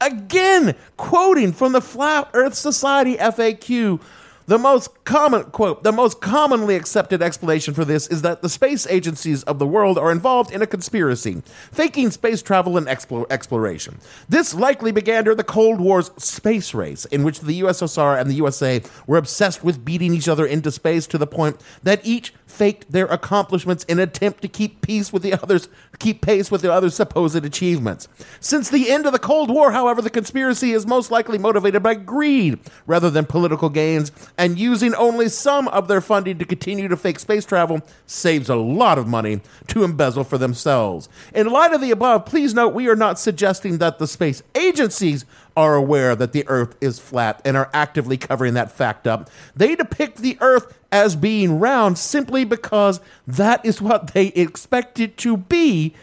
Again, 0.00 0.74
quoting 0.96 1.52
from 1.52 1.72
the 1.72 1.80
Flat 1.80 2.30
Earth 2.32 2.54
Society 2.54 3.16
FAQ, 3.16 4.00
the 4.46 4.58
most 4.58 4.99
common 5.10 5.42
quote, 5.42 5.82
the 5.82 5.90
most 5.90 6.20
commonly 6.20 6.76
accepted 6.76 7.20
explanation 7.20 7.74
for 7.74 7.84
this 7.84 8.06
is 8.06 8.22
that 8.22 8.42
the 8.42 8.48
space 8.48 8.86
agencies 8.86 9.42
of 9.42 9.58
the 9.58 9.66
world 9.66 9.98
are 9.98 10.12
involved 10.12 10.52
in 10.52 10.62
a 10.62 10.66
conspiracy, 10.68 11.42
faking 11.72 12.12
space 12.12 12.40
travel 12.40 12.76
and 12.76 12.86
explo- 12.86 13.26
exploration. 13.28 13.98
This 14.28 14.54
likely 14.54 14.92
began 14.92 15.24
during 15.24 15.36
the 15.36 15.42
Cold 15.42 15.80
War's 15.80 16.12
space 16.16 16.74
race, 16.74 17.06
in 17.06 17.24
which 17.24 17.40
the 17.40 17.60
USSR 17.60 18.20
and 18.20 18.30
the 18.30 18.34
USA 18.34 18.82
were 19.08 19.16
obsessed 19.16 19.64
with 19.64 19.84
beating 19.84 20.14
each 20.14 20.28
other 20.28 20.46
into 20.46 20.70
space 20.70 21.08
to 21.08 21.18
the 21.18 21.26
point 21.26 21.60
that 21.82 22.00
each 22.06 22.32
faked 22.46 22.92
their 22.92 23.06
accomplishments 23.06 23.84
in 23.84 23.98
an 23.98 24.08
attempt 24.08 24.42
to 24.42 24.48
keep 24.48 24.80
peace 24.80 25.12
with 25.12 25.22
the 25.22 25.32
others, 25.42 25.68
keep 25.98 26.20
pace 26.20 26.50
with 26.50 26.62
the 26.62 26.72
others' 26.72 26.94
supposed 26.94 27.44
achievements. 27.44 28.06
Since 28.40 28.70
the 28.70 28.90
end 28.90 29.06
of 29.06 29.12
the 29.12 29.18
Cold 29.18 29.50
War, 29.50 29.72
however, 29.72 30.02
the 30.02 30.10
conspiracy 30.10 30.72
is 30.72 30.86
most 30.86 31.10
likely 31.10 31.38
motivated 31.38 31.82
by 31.82 31.94
greed 31.94 32.58
rather 32.86 33.10
than 33.10 33.24
political 33.24 33.68
gains, 33.68 34.12
and 34.36 34.58
using 34.58 34.94
only 35.00 35.28
some 35.28 35.66
of 35.68 35.88
their 35.88 36.00
funding 36.00 36.38
to 36.38 36.44
continue 36.44 36.86
to 36.86 36.96
fake 36.96 37.18
space 37.18 37.44
travel 37.44 37.80
saves 38.06 38.48
a 38.48 38.54
lot 38.54 38.98
of 38.98 39.08
money 39.08 39.40
to 39.68 39.82
embezzle 39.82 40.22
for 40.22 40.38
themselves. 40.38 41.08
In 41.34 41.48
light 41.48 41.72
of 41.72 41.80
the 41.80 41.90
above, 41.90 42.26
please 42.26 42.54
note 42.54 42.74
we 42.74 42.88
are 42.88 42.94
not 42.94 43.18
suggesting 43.18 43.78
that 43.78 43.98
the 43.98 44.06
space 44.06 44.42
agencies 44.54 45.24
are 45.56 45.74
aware 45.74 46.14
that 46.14 46.32
the 46.32 46.46
Earth 46.46 46.76
is 46.80 46.98
flat 46.98 47.40
and 47.44 47.56
are 47.56 47.70
actively 47.74 48.16
covering 48.16 48.54
that 48.54 48.70
fact 48.70 49.06
up. 49.06 49.28
They 49.56 49.74
depict 49.74 50.18
the 50.18 50.38
Earth 50.40 50.78
as 50.92 51.16
being 51.16 51.58
round 51.58 51.98
simply 51.98 52.44
because 52.44 53.00
that 53.26 53.64
is 53.64 53.82
what 53.82 54.12
they 54.14 54.28
expect 54.28 55.00
it 55.00 55.16
to 55.18 55.36
be, 55.36 55.94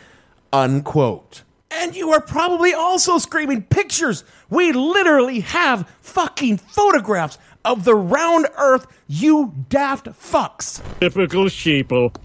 unquote. 0.51 1.43
And 1.69 1.95
you 1.95 2.11
are 2.11 2.21
probably 2.21 2.73
also 2.73 3.17
screaming 3.17 3.63
pictures. 3.63 4.23
We 4.49 4.71
literally 4.71 5.41
have 5.41 5.89
fucking 6.01 6.57
photographs 6.57 7.37
of 7.65 7.83
the 7.83 7.95
round 7.95 8.47
Earth, 8.57 8.87
you 9.07 9.53
daft 9.69 10.07
fucks. 10.07 10.81
Typical 10.99 11.45
sheeple. 11.45 12.15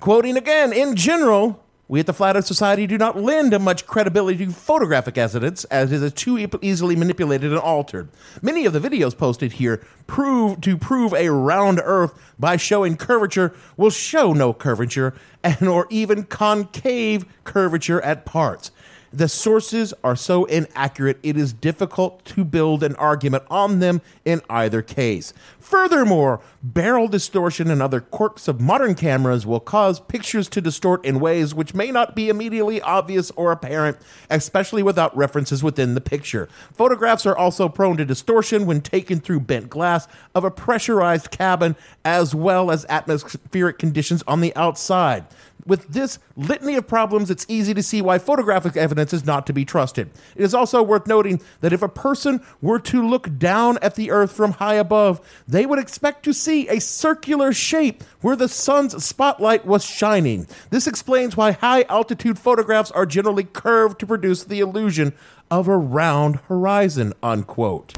Quoting 0.00 0.36
again, 0.36 0.72
in 0.72 0.94
general, 0.94 1.61
we 1.88 2.00
at 2.00 2.06
the 2.06 2.12
Flat 2.12 2.36
Earth 2.36 2.46
Society 2.46 2.86
do 2.86 2.96
not 2.96 3.18
lend 3.18 3.58
much 3.60 3.86
credibility 3.86 4.46
to 4.46 4.52
photographic 4.52 5.18
evidence, 5.18 5.64
as 5.64 5.92
it 5.92 6.02
is 6.02 6.12
too 6.12 6.48
easily 6.62 6.96
manipulated 6.96 7.50
and 7.50 7.60
altered. 7.60 8.08
Many 8.40 8.64
of 8.64 8.72
the 8.72 8.80
videos 8.80 9.16
posted 9.16 9.52
here 9.52 9.84
prove 10.06 10.60
to 10.62 10.78
prove 10.78 11.12
a 11.12 11.30
round 11.30 11.80
Earth 11.84 12.18
by 12.38 12.56
showing 12.56 12.96
curvature 12.96 13.54
will 13.76 13.90
show 13.90 14.32
no 14.32 14.54
curvature, 14.54 15.14
and 15.44 15.68
or 15.68 15.86
even 15.90 16.24
concave 16.24 17.26
curvature 17.44 18.00
at 18.00 18.24
parts. 18.24 18.70
The 19.14 19.28
sources 19.28 19.92
are 20.02 20.16
so 20.16 20.46
inaccurate, 20.46 21.18
it 21.22 21.36
is 21.36 21.52
difficult 21.52 22.24
to 22.26 22.44
build 22.44 22.82
an 22.82 22.96
argument 22.96 23.44
on 23.50 23.78
them 23.78 24.00
in 24.24 24.40
either 24.48 24.80
case. 24.80 25.34
Furthermore, 25.60 26.40
barrel 26.62 27.08
distortion 27.08 27.70
and 27.70 27.82
other 27.82 28.00
quirks 28.00 28.48
of 28.48 28.58
modern 28.60 28.94
cameras 28.94 29.44
will 29.44 29.60
cause 29.60 30.00
pictures 30.00 30.48
to 30.48 30.62
distort 30.62 31.04
in 31.04 31.20
ways 31.20 31.54
which 31.54 31.74
may 31.74 31.90
not 31.90 32.16
be 32.16 32.30
immediately 32.30 32.80
obvious 32.80 33.30
or 33.32 33.52
apparent, 33.52 33.98
especially 34.30 34.82
without 34.82 35.14
references 35.14 35.62
within 35.62 35.94
the 35.94 36.00
picture. 36.00 36.48
Photographs 36.72 37.26
are 37.26 37.36
also 37.36 37.68
prone 37.68 37.98
to 37.98 38.06
distortion 38.06 38.64
when 38.64 38.80
taken 38.80 39.20
through 39.20 39.40
bent 39.40 39.68
glass 39.68 40.08
of 40.34 40.44
a 40.44 40.50
pressurized 40.50 41.30
cabin 41.30 41.76
as 42.04 42.34
well 42.34 42.70
as 42.70 42.86
atmospheric 42.88 43.78
conditions 43.78 44.22
on 44.26 44.40
the 44.40 44.56
outside. 44.56 45.26
With 45.64 45.86
this 45.88 46.18
litany 46.36 46.74
of 46.74 46.88
problems, 46.88 47.30
it's 47.30 47.46
easy 47.48 47.72
to 47.74 47.82
see 47.82 48.02
why 48.02 48.18
photographic 48.18 48.76
evidence 48.76 49.12
is 49.12 49.24
not 49.24 49.46
to 49.46 49.52
be 49.52 49.64
trusted. 49.64 50.10
It 50.34 50.42
is 50.42 50.54
also 50.54 50.82
worth 50.82 51.06
noting 51.06 51.40
that 51.60 51.72
if 51.72 51.82
a 51.82 51.88
person 51.88 52.40
were 52.60 52.80
to 52.80 53.06
look 53.06 53.38
down 53.38 53.78
at 53.80 53.94
the 53.94 54.10
Earth 54.10 54.32
from 54.32 54.52
high 54.52 54.74
above, 54.74 55.20
they 55.46 55.64
would 55.64 55.78
expect 55.78 56.24
to 56.24 56.32
see 56.32 56.68
a 56.68 56.80
circular 56.80 57.52
shape 57.52 58.02
where 58.22 58.34
the 58.34 58.48
sun's 58.48 59.04
spotlight 59.04 59.64
was 59.64 59.84
shining. 59.84 60.48
This 60.70 60.88
explains 60.88 61.36
why 61.36 61.52
high 61.52 61.82
altitude 61.84 62.38
photographs 62.38 62.90
are 62.90 63.06
generally 63.06 63.44
curved 63.44 64.00
to 64.00 64.06
produce 64.06 64.42
the 64.42 64.60
illusion 64.60 65.12
of 65.50 65.68
a 65.68 65.76
round 65.76 66.36
horizon. 66.48 67.12
Unquote. 67.22 67.94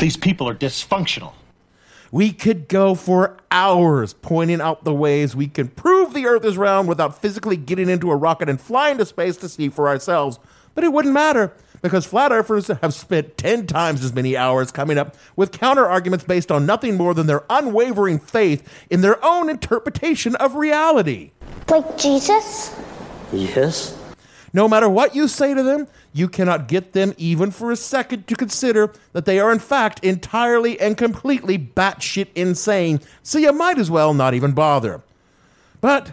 These 0.00 0.16
people 0.16 0.48
are 0.48 0.54
dysfunctional. 0.54 1.34
We 2.12 2.30
could 2.30 2.68
go 2.68 2.94
for 2.94 3.38
hours 3.50 4.12
pointing 4.12 4.60
out 4.60 4.84
the 4.84 4.92
ways 4.92 5.34
we 5.34 5.48
can 5.48 5.68
prove 5.68 6.12
the 6.12 6.26
Earth 6.26 6.44
is 6.44 6.58
round 6.58 6.86
without 6.86 7.22
physically 7.22 7.56
getting 7.56 7.88
into 7.88 8.10
a 8.10 8.16
rocket 8.16 8.50
and 8.50 8.60
flying 8.60 8.98
to 8.98 9.06
space 9.06 9.38
to 9.38 9.48
see 9.48 9.70
for 9.70 9.88
ourselves. 9.88 10.38
But 10.74 10.84
it 10.84 10.92
wouldn't 10.92 11.14
matter 11.14 11.54
because 11.80 12.04
flat 12.04 12.30
earthers 12.30 12.66
have 12.68 12.92
spent 12.92 13.38
10 13.38 13.66
times 13.66 14.04
as 14.04 14.12
many 14.12 14.36
hours 14.36 14.70
coming 14.70 14.98
up 14.98 15.16
with 15.36 15.52
counter 15.52 15.86
arguments 15.86 16.24
based 16.24 16.52
on 16.52 16.66
nothing 16.66 16.98
more 16.98 17.14
than 17.14 17.26
their 17.26 17.44
unwavering 17.48 18.18
faith 18.18 18.86
in 18.90 19.00
their 19.00 19.22
own 19.24 19.48
interpretation 19.48 20.36
of 20.36 20.54
reality. 20.54 21.32
Like 21.68 21.96
Jesus? 21.96 22.78
Yes. 23.32 23.98
No 24.54 24.68
matter 24.68 24.88
what 24.88 25.14
you 25.14 25.28
say 25.28 25.54
to 25.54 25.62
them, 25.62 25.88
you 26.12 26.28
cannot 26.28 26.68
get 26.68 26.92
them 26.92 27.14
even 27.16 27.50
for 27.50 27.70
a 27.70 27.76
second 27.76 28.28
to 28.28 28.36
consider 28.36 28.92
that 29.12 29.24
they 29.24 29.40
are 29.40 29.50
in 29.50 29.58
fact 29.58 30.04
entirely 30.04 30.78
and 30.78 30.96
completely 30.96 31.58
batshit 31.58 32.28
insane, 32.34 33.00
so 33.22 33.38
you 33.38 33.52
might 33.52 33.78
as 33.78 33.90
well 33.90 34.12
not 34.12 34.34
even 34.34 34.52
bother. 34.52 35.00
But 35.80 36.12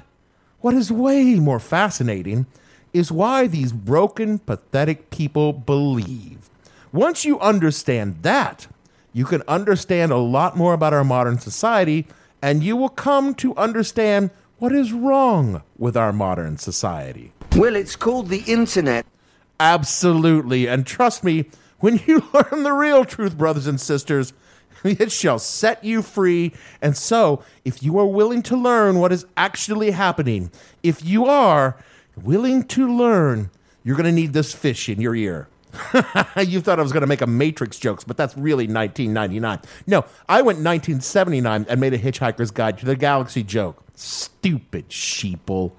what 0.62 0.74
is 0.74 0.92
way 0.92 1.36
more 1.36 1.60
fascinating 1.60 2.46
is 2.94 3.12
why 3.12 3.48
these 3.48 3.72
broken, 3.72 4.40
pathetic 4.40 5.10
people 5.10 5.54
believe. 5.54 6.50
Once 6.92 7.26
you 7.26 7.40
understand 7.40 8.24
that, 8.24 8.68
you 9.14 9.26
can 9.26 9.44
understand 9.48 10.12
a 10.12 10.18
lot 10.18 10.58
more 10.58 10.74
about 10.74 10.94
our 10.94 11.04
modern 11.04 11.40
society, 11.40 12.08
and 12.42 12.64
you 12.64 12.76
will 12.76 12.90
come 12.90 13.36
to 13.36 13.56
understand 13.56 14.32
what 14.60 14.72
is 14.72 14.94
wrong 14.94 15.62
with 15.78 15.96
our 15.98 16.14
modern 16.14 16.58
society. 16.58 17.32
Well, 17.60 17.76
it's 17.76 17.98
called 17.98 18.30
the 18.30 18.42
internet. 18.48 19.06
Absolutely. 19.60 20.66
And 20.66 20.88
trust 20.88 21.26
me, 21.26 21.50
when 21.80 22.00
you 22.08 22.24
learn 22.34 22.64
the 22.64 22.72
real 22.72 23.04
truth, 23.04 23.38
brothers 23.38 23.68
and 23.68 23.82
sisters, 23.82 24.32
it 24.86 25.12
shall 25.12 25.40
set 25.40 25.84
you 25.84 26.02
free. 26.02 26.54
And 26.82 26.96
so, 26.96 27.44
if 27.66 27.84
you 27.84 28.00
are 28.00 28.06
willing 28.06 28.44
to 28.44 28.56
learn 28.56 29.00
what 29.00 29.12
is 29.12 29.26
actually 29.36 29.92
happening, 29.92 30.52
if 30.84 31.04
you 31.04 31.26
are 31.26 31.76
willing 32.16 32.64
to 32.64 32.88
learn, 32.88 33.50
you're 33.84 33.98
going 33.98 34.06
to 34.06 34.14
need 34.14 34.32
this 34.32 34.54
fish 34.54 34.88
in 34.88 35.02
your 35.02 35.14
ear. 35.14 35.50
you 36.38 36.62
thought 36.62 36.80
I 36.80 36.82
was 36.82 36.94
going 36.94 37.02
to 37.02 37.08
make 37.08 37.20
a 37.20 37.28
Matrix 37.28 37.78
jokes, 37.78 38.06
but 38.06 38.16
that's 38.16 38.38
really 38.38 38.68
1999. 38.68 39.60
No, 39.86 40.06
I 40.30 40.44
went 40.44 40.60
1979 40.60 41.66
and 41.68 41.82
made 41.82 41.94
a 41.94 42.00
Hitchhiker's 42.00 42.52
Guide 42.52 42.78
to 42.78 42.86
the 42.86 42.96
Galaxy 42.96 43.44
joke. 43.44 43.84
Stupid 43.96 44.88
sheeple. 44.88 45.74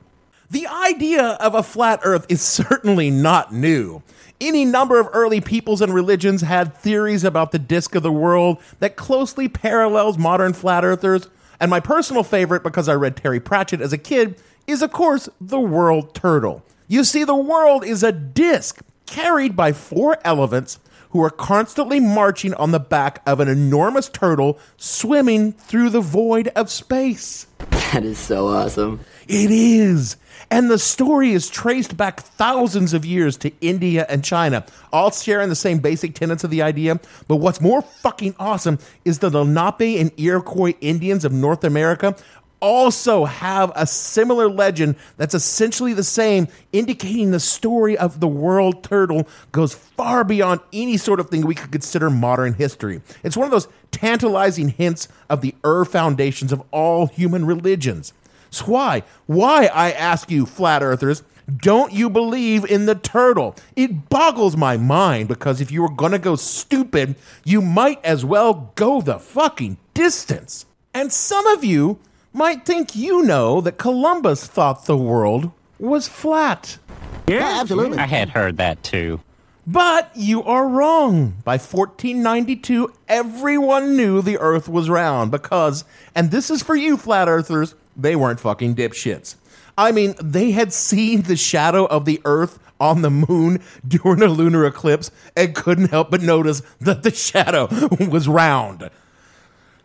The 0.51 0.67
idea 0.67 1.23
of 1.23 1.55
a 1.55 1.63
flat 1.63 2.01
earth 2.03 2.27
is 2.29 2.43
certainly 2.43 3.09
not 3.09 3.53
new. 3.53 4.03
Any 4.41 4.65
number 4.65 4.99
of 4.99 5.09
early 5.13 5.41
peoples 5.41 5.81
and 5.81 5.95
religions 5.95 6.41
had 6.41 6.75
theories 6.75 7.23
about 7.23 7.53
the 7.53 7.59
disk 7.61 7.95
of 7.95 8.03
the 8.03 8.11
world 8.11 8.59
that 8.81 8.97
closely 8.97 9.49
parallels 9.49 10.19
modern 10.19 10.53
flat 10.53 10.85
earthers. 10.85 11.29
And 11.61 11.71
my 11.71 11.79
personal 11.79 12.25
favorite, 12.25 12.65
because 12.65 12.89
I 12.89 12.95
read 12.95 13.17
Terry 13.17 13.39
Pratchett 13.39 13.81
as 13.81 13.93
a 13.93 13.99
kid, 13.99 14.43
is 14.67 14.83
of 14.83 14.91
course 14.91 15.29
the 15.41 15.61
world 15.61 16.17
turtle. 16.17 16.65
You 16.89 17.05
see, 17.05 17.23
the 17.23 17.37
world 17.37 17.85
is 17.85 18.03
a 18.03 18.11
disk 18.11 18.81
carried 19.07 19.55
by 19.55 19.73
four 19.73 20.19
elephants 20.25 20.81
who 21.11 21.23
are 21.23 21.31
constantly 21.31 22.01
marching 22.01 22.55
on 22.55 22.73
the 22.73 22.81
back 22.81 23.23
of 23.25 23.39
an 23.39 23.49
enormous 23.49 24.09
turtle 24.09 24.59
swimming 24.77 25.53
through 25.53 25.91
the 25.91 26.01
void 26.01 26.49
of 26.57 26.71
space. 26.71 27.47
That 27.93 28.05
is 28.05 28.19
so 28.19 28.49
awesome. 28.49 29.01
It 29.29 29.51
is. 29.51 30.17
And 30.53 30.69
the 30.69 30.79
story 30.79 31.31
is 31.31 31.49
traced 31.49 31.97
back 31.97 32.21
thousands 32.21 32.93
of 32.93 33.05
years 33.05 33.37
to 33.39 33.53
India 33.61 34.05
and 34.09 34.25
China, 34.25 34.67
all 34.93 35.13
sharing 35.13 35.49
the 35.49 35.55
same 35.55 35.79
basic 35.79 36.15
tenets 36.15 36.43
of 36.43 36.51
the 36.51 36.63
idea. 36.63 36.99
But 37.29 37.37
what's 37.37 37.61
more 37.61 37.83
fucking 37.83 38.35
awesome 38.39 38.81
is 39.05 39.21
the 39.21 39.31
Lenape 39.31 40.01
and 40.01 40.11
Iroquois 40.19 40.75
Indians 40.81 41.25
of 41.25 41.33
North 41.33 41.63
America 41.63 42.17
also 42.61 43.25
have 43.25 43.73
a 43.75 43.87
similar 43.87 44.49
legend 44.49 44.97
that's 45.17 45.35
essentially 45.35 45.95
the 45.95 46.05
same, 46.05 46.47
indicating 46.73 47.31
the 47.31 47.41
story 47.41 47.97
of 47.97 48.21
the 48.21 48.29
world 48.29 48.83
turtle 48.85 49.27
goes 49.53 49.75
far 49.75 50.25
beyond 50.25 50.61
any 50.73 50.97
sort 50.97 51.21
of 51.21 51.31
thing 51.31 51.47
we 51.47 51.55
could 51.55 51.73
consider 51.73 52.11
modern 52.11 52.55
history. 52.55 53.01
It's 53.23 53.37
one 53.37 53.47
of 53.47 53.51
those 53.51 53.69
tantalizing 53.93 54.69
hints 54.69 55.09
of 55.29 55.41
the 55.41 55.55
Ur 55.65 55.85
foundations 55.85 56.53
of 56.53 56.63
all 56.71 57.07
human 57.07 57.47
religions. 57.47 58.13
So 58.51 58.67
why, 58.67 59.05
why, 59.27 59.67
I 59.67 59.93
ask 59.93 60.31
you, 60.31 60.47
flat 60.47 60.83
earthers, 60.83 61.23
don't 61.57 61.93
you 61.93 62.11
believe 62.11 62.65
in 62.65 62.87
the 62.87 62.95
turtle? 62.95 63.57
It 63.75 64.09
boggles 64.09 64.57
my 64.57 64.77
mind 64.77 65.29
because 65.29 65.61
if 65.61 65.73
you 65.73 65.83
were 65.83 65.91
gonna 65.91 66.19
go 66.19 66.37
stupid, 66.37 67.17
you 67.45 67.61
might 67.61 68.05
as 68.05 68.25
well 68.25 68.73
go 68.75 69.01
the 69.01 69.19
fucking 69.19 69.79
distance. 69.95 70.67
And 70.95 71.13
some 71.13 71.47
of 71.47 71.65
you 71.65 71.99
might 72.33 72.65
think 72.65 72.95
you 72.95 73.23
know 73.23 73.61
that 73.61 73.79
Columbus 73.79 74.47
thought 74.47 74.87
the 74.87 74.97
world 74.97 75.51
was 75.79 76.09
flat. 76.09 76.79
Yeah, 77.27 77.61
absolutely. 77.61 77.99
I 77.99 78.07
had 78.07 78.31
heard 78.31 78.57
that 78.59 78.83
too. 78.83 79.21
But 79.67 80.11
you 80.17 80.43
are 80.43 80.67
wrong. 80.67 81.37
By 81.45 81.53
1492, 81.53 82.93
everyone 83.09 83.97
knew 83.97 84.21
the 84.21 84.39
Earth 84.39 84.69
was 84.69 84.91
round 84.91 85.31
because, 85.31 85.85
and 86.15 86.31
this 86.31 86.51
is 86.51 86.63
for 86.63 86.75
you, 86.75 86.97
flat 86.97 87.29
earthers, 87.29 87.75
they 87.97 88.17
weren't 88.17 88.41
fucking 88.41 88.75
dipshits. 88.75 89.37
I 89.77 89.93
mean, 89.93 90.15
they 90.23 90.51
had 90.51 90.73
seen 90.73 91.23
the 91.23 91.37
shadow 91.37 91.87
of 91.87 92.05
the 92.05 92.21
Earth 92.25 92.59
on 92.81 93.03
the 93.03 93.11
moon 93.11 93.63
during 93.87 94.23
a 94.23 94.29
lunar 94.29 94.65
eclipse 94.65 95.11
and 95.37 95.55
couldn't 95.55 95.91
help 95.91 96.11
but 96.11 96.23
notice 96.23 96.63
that 96.81 97.03
the 97.03 97.11
shadow 97.11 97.69
was 98.11 98.27
round. 98.27 98.91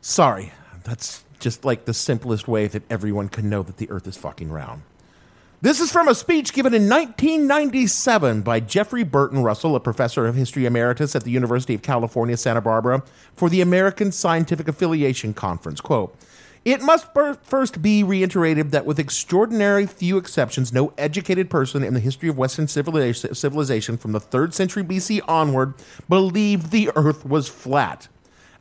Sorry, 0.02 0.54
that's 0.84 1.24
just 1.40 1.66
like 1.66 1.86
the 1.86 1.94
simplest 1.94 2.48
way 2.48 2.68
that 2.68 2.84
everyone 2.90 3.30
can 3.30 3.50
know 3.50 3.64
that 3.64 3.78
the 3.78 3.90
Earth 3.90 4.08
is 4.08 4.18
fucking 4.18 4.52
round. 4.52 4.82
This 5.62 5.80
is 5.80 5.92
from 5.92 6.08
a 6.08 6.16
speech 6.16 6.54
given 6.54 6.74
in 6.74 6.90
1997 6.90 8.42
by 8.42 8.60
Jeffrey 8.60 9.04
Burton 9.04 9.42
Russell, 9.42 9.76
a 9.76 9.80
professor 9.80 10.28
of 10.28 10.36
history 10.36 10.66
emeritus 10.66 11.16
at 11.16 11.24
the 11.24 11.32
University 11.32 11.74
of 11.74 11.82
California, 11.82 12.38
Santa 12.38 12.62
Barbara, 12.62 13.04
for 13.36 13.50
the 13.50 13.62
American 13.62 14.12
Scientific 14.12 14.68
Affiliation 14.68 15.34
Conference. 15.34 15.82
Quote, 15.82 16.16
it 16.66 16.82
must 16.82 17.08
first 17.44 17.82
be 17.84 18.04
reiterated 18.04 18.72
that, 18.72 18.88
with 18.88 18.98
extraordinary 18.98 19.86
few 19.86 20.18
exceptions, 20.18 20.74
no 20.74 20.92
educated 20.98 21.48
person 21.48 21.84
in 21.84 21.94
the 21.94 22.00
history 22.00 22.28
of 22.28 22.40
Western 22.40 22.68
civilization 22.68 23.98
from 23.98 24.12
the 24.14 24.20
3rd 24.20 24.54
century 24.54 24.84
BC 24.84 25.22
onward 25.28 25.76
believed 26.10 26.72
the 26.72 26.90
earth 26.96 27.24
was 27.24 27.48
flat. 27.48 28.08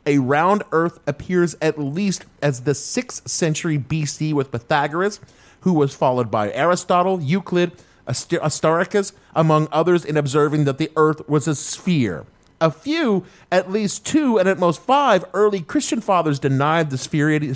A 0.05 0.19
round 0.19 0.61
earth 0.71 0.99
appears 1.07 1.55
at 1.63 1.79
least 1.79 2.25
as 2.43 2.61
the 2.61 2.73
6th 2.73 3.27
century 3.27 3.79
BC 3.79 4.33
with 4.33 4.51
Pythagoras, 4.51 5.19
who 5.61 5.73
was 5.73 5.95
followed 5.95 6.29
by 6.29 6.51
Aristotle, 6.51 7.19
Euclid, 7.19 7.71
Aristarchus, 8.07 9.13
among 9.35 9.67
others, 9.71 10.05
in 10.05 10.15
observing 10.15 10.65
that 10.65 10.77
the 10.77 10.91
earth 10.95 11.27
was 11.27 11.47
a 11.47 11.55
sphere. 11.55 12.23
A 12.61 12.71
few, 12.71 13.25
at 13.51 13.71
least 13.71 14.05
two, 14.05 14.37
and 14.37 14.47
at 14.47 14.57
most 14.57 14.81
five 14.81 15.25
early 15.33 15.61
Christian 15.61 16.01
fathers 16.01 16.39
denied 16.39 16.89
the 16.89 16.97
sphericity 16.97 17.47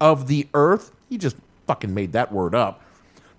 of 0.00 0.26
the 0.26 0.48
earth. 0.54 0.90
He 1.08 1.18
just 1.18 1.36
fucking 1.66 1.94
made 1.94 2.12
that 2.12 2.32
word 2.32 2.54
up 2.54 2.80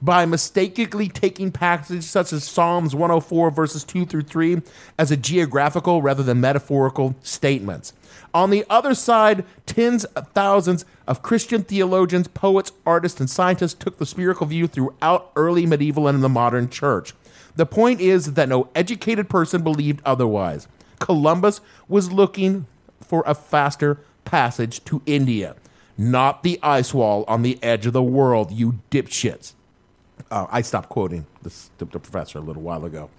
by 0.02 0.26
mistakenly 0.26 1.08
taking 1.08 1.52
passages 1.52 2.08
such 2.08 2.32
as 2.32 2.44
Psalms 2.44 2.94
104, 2.94 3.50
verses 3.50 3.84
2 3.84 4.06
through 4.06 4.24
3, 4.24 4.62
as 5.00 5.10
a 5.10 5.18
geographical 5.18 6.02
rather 6.02 6.22
than 6.22 6.40
metaphorical 6.42 7.16
statements. 7.24 7.94
On 8.34 8.50
the 8.50 8.66
other 8.70 8.94
side, 8.94 9.46
tens 9.66 10.04
of 10.06 10.28
thousands 10.30 10.86
of 11.08 11.22
Christian 11.24 11.64
theologians, 11.64 12.28
poets, 12.28 12.72
artists, 12.86 13.20
and 13.20 13.30
scientists 13.30 13.74
took 13.74 13.98
the 13.98 14.06
spherical 14.06 14.46
view 14.46 14.68
throughout 14.68 15.32
early 15.36 15.66
medieval 15.66 16.08
and 16.08 16.24
the 16.24 16.30
modern 16.30 16.70
church. 16.70 17.14
The 17.56 17.66
point 17.66 18.02
is 18.02 18.34
that 18.34 18.50
no 18.50 18.70
educated 18.76 19.30
person 19.30 19.64
believed 19.64 20.02
otherwise. 20.06 20.68
Columbus 21.00 21.62
was 21.88 22.12
looking 22.12 22.68
for 23.02 23.24
a 23.26 23.36
faster 23.36 24.00
passage 24.26 24.84
to 24.86 25.02
India, 25.06 25.56
not 25.98 26.44
the 26.44 26.60
ice 26.62 26.94
wall 26.94 27.24
on 27.28 27.44
the 27.44 27.62
edge 27.64 27.86
of 27.86 27.94
the 27.94 28.04
world, 28.04 28.52
you 28.52 28.80
dipshits. 28.92 29.54
Uh, 30.32 30.48
I 30.50 30.62
stopped 30.62 30.90
quoting 30.90 31.26
this, 31.44 31.70
the, 31.78 31.86
the 31.86 32.00
professor 32.00 32.40
a 32.40 32.42
little 32.42 32.62
while 32.62 32.86
ago. 32.86 33.10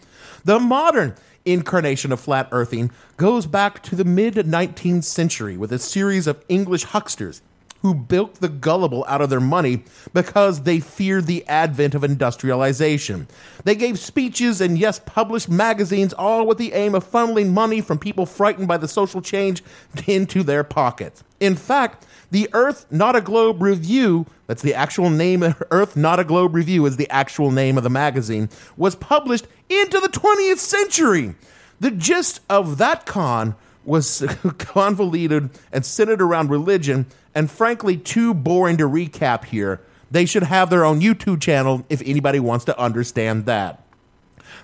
The 0.45 0.59
modern 0.59 1.15
incarnation 1.45 2.11
of 2.11 2.21
flat 2.21 2.49
earthing 2.51 2.91
goes 3.17 3.47
back 3.47 3.83
to 3.85 3.95
the 3.97 4.05
mid 4.05 4.35
19th 4.35 5.05
century 5.05 5.57
with 5.57 5.73
a 5.73 5.79
series 5.79 6.27
of 6.27 6.45
English 6.49 6.85
hucksters 6.85 7.43
who 7.83 7.95
bilked 7.95 8.41
the 8.41 8.49
gullible 8.49 9.05
out 9.09 9.21
of 9.21 9.31
their 9.31 9.41
money 9.41 9.85
because 10.13 10.63
they 10.63 10.81
feared 10.81 11.27
the 11.27 11.47
advent 11.49 11.95
of 11.95 12.05
industrialization. 12.05 13.29
They 13.65 13.75
gave 13.75 13.99
speeches 13.99 14.61
and, 14.61 14.79
yes, 14.79 15.01
published 15.05 15.49
magazines, 15.49 16.13
all 16.13 16.47
with 16.47 16.59
the 16.59 16.73
aim 16.73 16.95
of 16.95 17.11
funneling 17.11 17.51
money 17.51 17.81
from 17.81 17.99
people 17.99 18.27
frightened 18.27 18.69
by 18.69 18.77
the 18.77 18.89
social 18.89 19.21
change 19.21 19.63
into 20.07 20.43
their 20.43 20.65
pockets. 20.65 21.23
In 21.41 21.55
fact, 21.55 22.07
the 22.31 22.49
Earth 22.53 22.87
Not 22.91 23.17
a 23.17 23.21
Globe 23.21 23.63
Review, 23.63 24.27
that's 24.47 24.63
the 24.63 24.75
actual 24.75 25.11
name, 25.11 25.43
Earth 25.71 25.97
Not 25.97 26.19
a 26.19 26.25
Globe 26.25 26.55
Review 26.55 26.87
is 26.87 26.97
the 26.97 27.11
actual 27.11 27.51
name 27.51 27.77
of 27.77 27.85
the 27.85 27.91
magazine, 27.91 28.49
was 28.77 28.95
published 28.95 29.47
into 29.69 30.01
the 30.01 30.09
20th 30.09 30.59
century. 30.59 31.35
The 31.79 31.91
gist 31.91 32.41
of 32.49 32.79
that 32.79 33.07
con 33.07 33.55
was 33.85 34.25
convoluted 34.59 35.51
and 35.73 35.85
centered 35.85 36.21
around 36.21 36.51
religion, 36.51 37.07
and 37.37 37.49
frankly, 37.51 37.99
too 37.99 38.33
boring 38.33 38.79
to 38.79 38.89
recap 38.89 39.45
here. 39.45 39.83
They 40.11 40.25
should 40.25 40.45
have 40.45 40.71
their 40.71 40.87
own 40.87 41.03
YouTube 41.03 41.43
channel 41.43 41.85
if 41.91 42.01
anybody 42.07 42.41
wants 42.41 42.65
to 42.65 42.81
understand 42.81 43.45
that. 43.45 43.83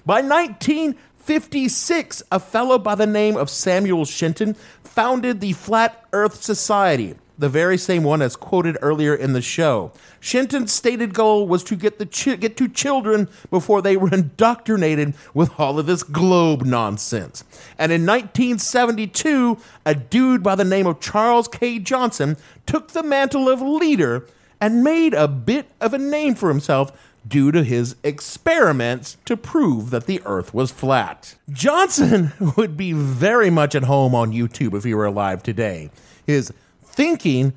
By 0.06 0.22
1956, 0.22 2.22
a 2.32 2.40
fellow 2.40 2.78
by 2.78 2.94
the 2.94 3.06
name 3.06 3.36
of 3.36 3.50
Samuel 3.50 4.06
Shenton 4.06 4.54
founded 4.82 5.40
the 5.40 5.52
Flat 5.52 6.02
Earth 6.14 6.42
Society 6.42 7.14
the 7.38 7.48
very 7.48 7.78
same 7.78 8.04
one 8.04 8.22
as 8.22 8.36
quoted 8.36 8.76
earlier 8.82 9.14
in 9.14 9.32
the 9.32 9.42
show. 9.42 9.92
Shenton's 10.20 10.72
stated 10.72 11.14
goal 11.14 11.48
was 11.48 11.64
to 11.64 11.76
get 11.76 11.98
the 11.98 12.36
get 12.36 12.56
to 12.56 12.68
children 12.68 13.28
before 13.50 13.82
they 13.82 13.96
were 13.96 14.08
indoctrinated 14.12 15.14
with 15.34 15.58
all 15.58 15.78
of 15.78 15.86
this 15.86 16.02
globe 16.02 16.62
nonsense. 16.62 17.44
And 17.78 17.92
in 17.92 18.06
1972, 18.06 19.58
a 19.84 19.94
dude 19.94 20.42
by 20.42 20.54
the 20.54 20.64
name 20.64 20.86
of 20.86 21.00
Charles 21.00 21.48
K. 21.48 21.78
Johnson 21.78 22.36
took 22.66 22.88
the 22.88 23.02
mantle 23.02 23.48
of 23.48 23.60
leader 23.60 24.26
and 24.60 24.84
made 24.84 25.14
a 25.14 25.26
bit 25.26 25.66
of 25.80 25.92
a 25.92 25.98
name 25.98 26.34
for 26.34 26.48
himself 26.48 26.92
due 27.26 27.52
to 27.52 27.62
his 27.62 27.96
experiments 28.02 29.16
to 29.24 29.36
prove 29.36 29.90
that 29.90 30.06
the 30.06 30.20
earth 30.24 30.52
was 30.52 30.70
flat. 30.70 31.34
Johnson 31.50 32.32
would 32.56 32.76
be 32.76 32.92
very 32.92 33.50
much 33.50 33.74
at 33.74 33.84
home 33.84 34.14
on 34.14 34.32
YouTube 34.32 34.76
if 34.76 34.84
he 34.84 34.94
were 34.94 35.06
alive 35.06 35.42
today. 35.42 35.90
His 36.26 36.52
thinking 36.92 37.52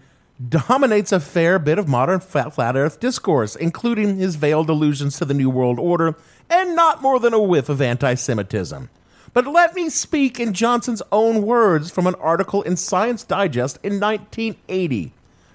dominates 0.49 1.11
a 1.11 1.19
fair 1.19 1.59
bit 1.59 1.79
of 1.79 1.87
modern 1.87 2.19
flat, 2.19 2.75
earth 2.75 2.99
discourse, 2.99 3.55
including 3.55 4.17
his 4.17 4.35
veiled 4.35 4.69
allusions 4.69 5.17
to 5.17 5.25
the 5.25 5.33
New 5.33 5.49
World 5.49 5.79
Order 5.79 6.15
and 6.49 6.75
not 6.75 7.01
more 7.01 7.19
than 7.19 7.33
a 7.33 7.41
whiff 7.41 7.69
of 7.69 7.81
anti 7.81 8.15
Semitism. 8.15 8.89
But 9.33 9.47
let 9.47 9.75
me 9.75 9.89
speak 9.89 10.39
in 10.39 10.53
Johnson's 10.53 11.01
own 11.11 11.41
words 11.41 11.91
from 11.91 12.07
an 12.07 12.15
article 12.15 12.61
in 12.61 12.77
Science 12.77 13.23
Digest 13.23 13.77
in 13.83 13.99
1980. 13.99 15.11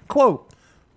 Quote 0.07 0.47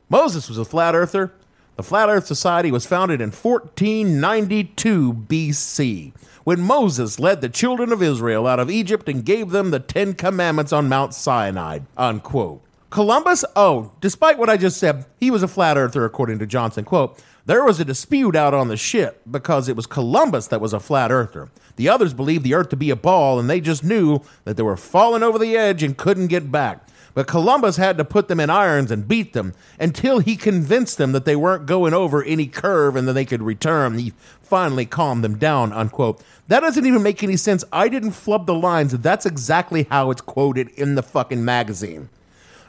Moses 0.09 0.49
was 0.49 0.59
a 0.59 0.65
flat 0.65 0.95
earther. 0.95 1.33
The 1.77 1.83
Flat 1.83 2.09
Earth 2.09 2.27
Society 2.27 2.71
was 2.71 2.87
founded 2.87 3.21
in 3.21 3.31
1492 3.33 5.13
BC 5.13 6.13
when 6.45 6.61
Moses 6.61 7.19
led 7.19 7.41
the 7.41 7.49
children 7.49 7.91
of 7.91 8.03
Israel 8.03 8.47
out 8.47 8.61
of 8.61 8.71
Egypt 8.71 9.09
and 9.09 9.25
gave 9.25 9.51
them 9.51 9.71
the 9.71 9.81
Ten 9.81 10.15
Commandments 10.15 10.73
on 10.73 10.89
Mount 10.89 11.15
Sinai. 11.15 11.81
Unquote. 11.97 12.63
Columbus, 12.95 13.45
oh, 13.57 13.91
despite 14.01 14.39
what 14.39 14.49
I 14.49 14.57
just 14.57 14.79
said, 14.79 15.05
he 15.19 15.29
was 15.29 15.43
a 15.43 15.49
flat 15.49 15.77
earther, 15.77 16.05
according 16.05 16.39
to 16.39 16.47
Johnson. 16.47 16.85
Quote, 16.85 17.21
there 17.45 17.65
was 17.65 17.81
a 17.81 17.85
dispute 17.85 18.37
out 18.37 18.55
on 18.55 18.69
the 18.69 18.77
ship 18.77 19.21
because 19.29 19.69
it 19.69 19.75
was 19.75 19.85
Columbus 19.85 20.47
that 20.47 20.61
was 20.61 20.73
a 20.73 20.79
flat 20.79 21.11
earther. 21.11 21.49
The 21.75 21.89
others 21.89 22.15
believed 22.15 22.45
the 22.45 22.55
earth 22.55 22.69
to 22.69 22.77
be 22.77 22.91
a 22.91 22.97
ball, 22.97 23.41
and 23.41 23.51
they 23.51 23.61
just 23.61 23.83
knew 23.83 24.21
that 24.45 24.57
they 24.57 24.63
were 24.63 24.77
falling 24.77 25.25
over 25.25 25.41
the 25.41 25.57
edge 25.57 25.83
and 25.83 25.97
couldn't 25.97 26.29
get 26.29 26.53
back. 26.53 26.87
But 27.15 27.27
Columbus 27.27 27.79
had 27.79 27.99
to 27.99 28.05
put 28.05 28.29
them 28.29 28.39
in 28.39 28.49
irons 28.49 28.93
and 28.93 29.09
beat 29.09 29.33
them 29.33 29.55
until 29.81 30.21
he 30.21 30.37
convinced 30.37 30.97
them 30.97 31.11
that 31.11 31.25
they 31.25 31.35
weren't 31.35 31.67
going 31.67 31.95
over 31.95 32.23
any 32.23 32.47
curve 32.47 32.95
and 32.95 33.09
that 33.09 33.15
they 33.15 33.25
could 33.25 33.43
return. 33.43 33.99
He 33.99 34.13
finally 34.41 34.87
calmed 34.87 35.25
them 35.25 35.37
down, 35.37 35.73
unquote. 35.73 36.23
That 36.47 36.61
doesn't 36.61 36.87
even 36.87 37.03
make 37.03 37.25
any 37.25 37.39
sense. 37.39 37.65
I 37.73 37.89
didn't 37.89 38.13
flub 38.13 38.47
the 38.47 38.55
lines. 38.55 38.93
That's 38.93 39.27
exactly 39.27 39.89
how 39.91 40.13
it's 40.13 40.21
quoted 40.21 40.69
in 40.77 40.95
the 40.95 41.03
fucking 41.03 41.45
magazine. 41.45 42.09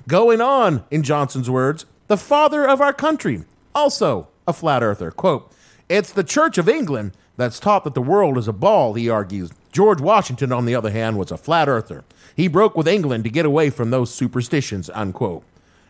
Going 0.07 0.39
on, 0.39 0.83
in 0.91 1.01
Johnson's 1.01 1.49
words, 1.49 1.85
the 2.07 2.17
father 2.17 2.67
of 2.67 2.79
our 2.79 2.93
country, 2.93 3.43
also 3.73 4.27
a 4.47 4.53
flat 4.53 4.83
earther. 4.83 5.09
Quote, 5.09 5.51
It's 5.89 6.11
the 6.11 6.23
Church 6.23 6.59
of 6.59 6.69
England 6.69 7.13
that's 7.37 7.59
taught 7.59 7.83
that 7.85 7.95
the 7.95 8.01
world 8.03 8.37
is 8.37 8.47
a 8.47 8.53
ball, 8.53 8.93
he 8.93 9.09
argues. 9.09 9.51
George 9.71 9.99
Washington, 9.99 10.51
on 10.53 10.65
the 10.65 10.75
other 10.75 10.91
hand, 10.91 11.17
was 11.17 11.31
a 11.31 11.37
flat 11.37 11.67
earther. 11.67 12.03
He 12.35 12.47
broke 12.47 12.77
with 12.77 12.87
England 12.87 13.23
to 13.23 13.31
get 13.31 13.47
away 13.47 13.71
from 13.71 13.89
those 13.89 14.13
superstitions, 14.13 14.91
unquote. 14.91 15.43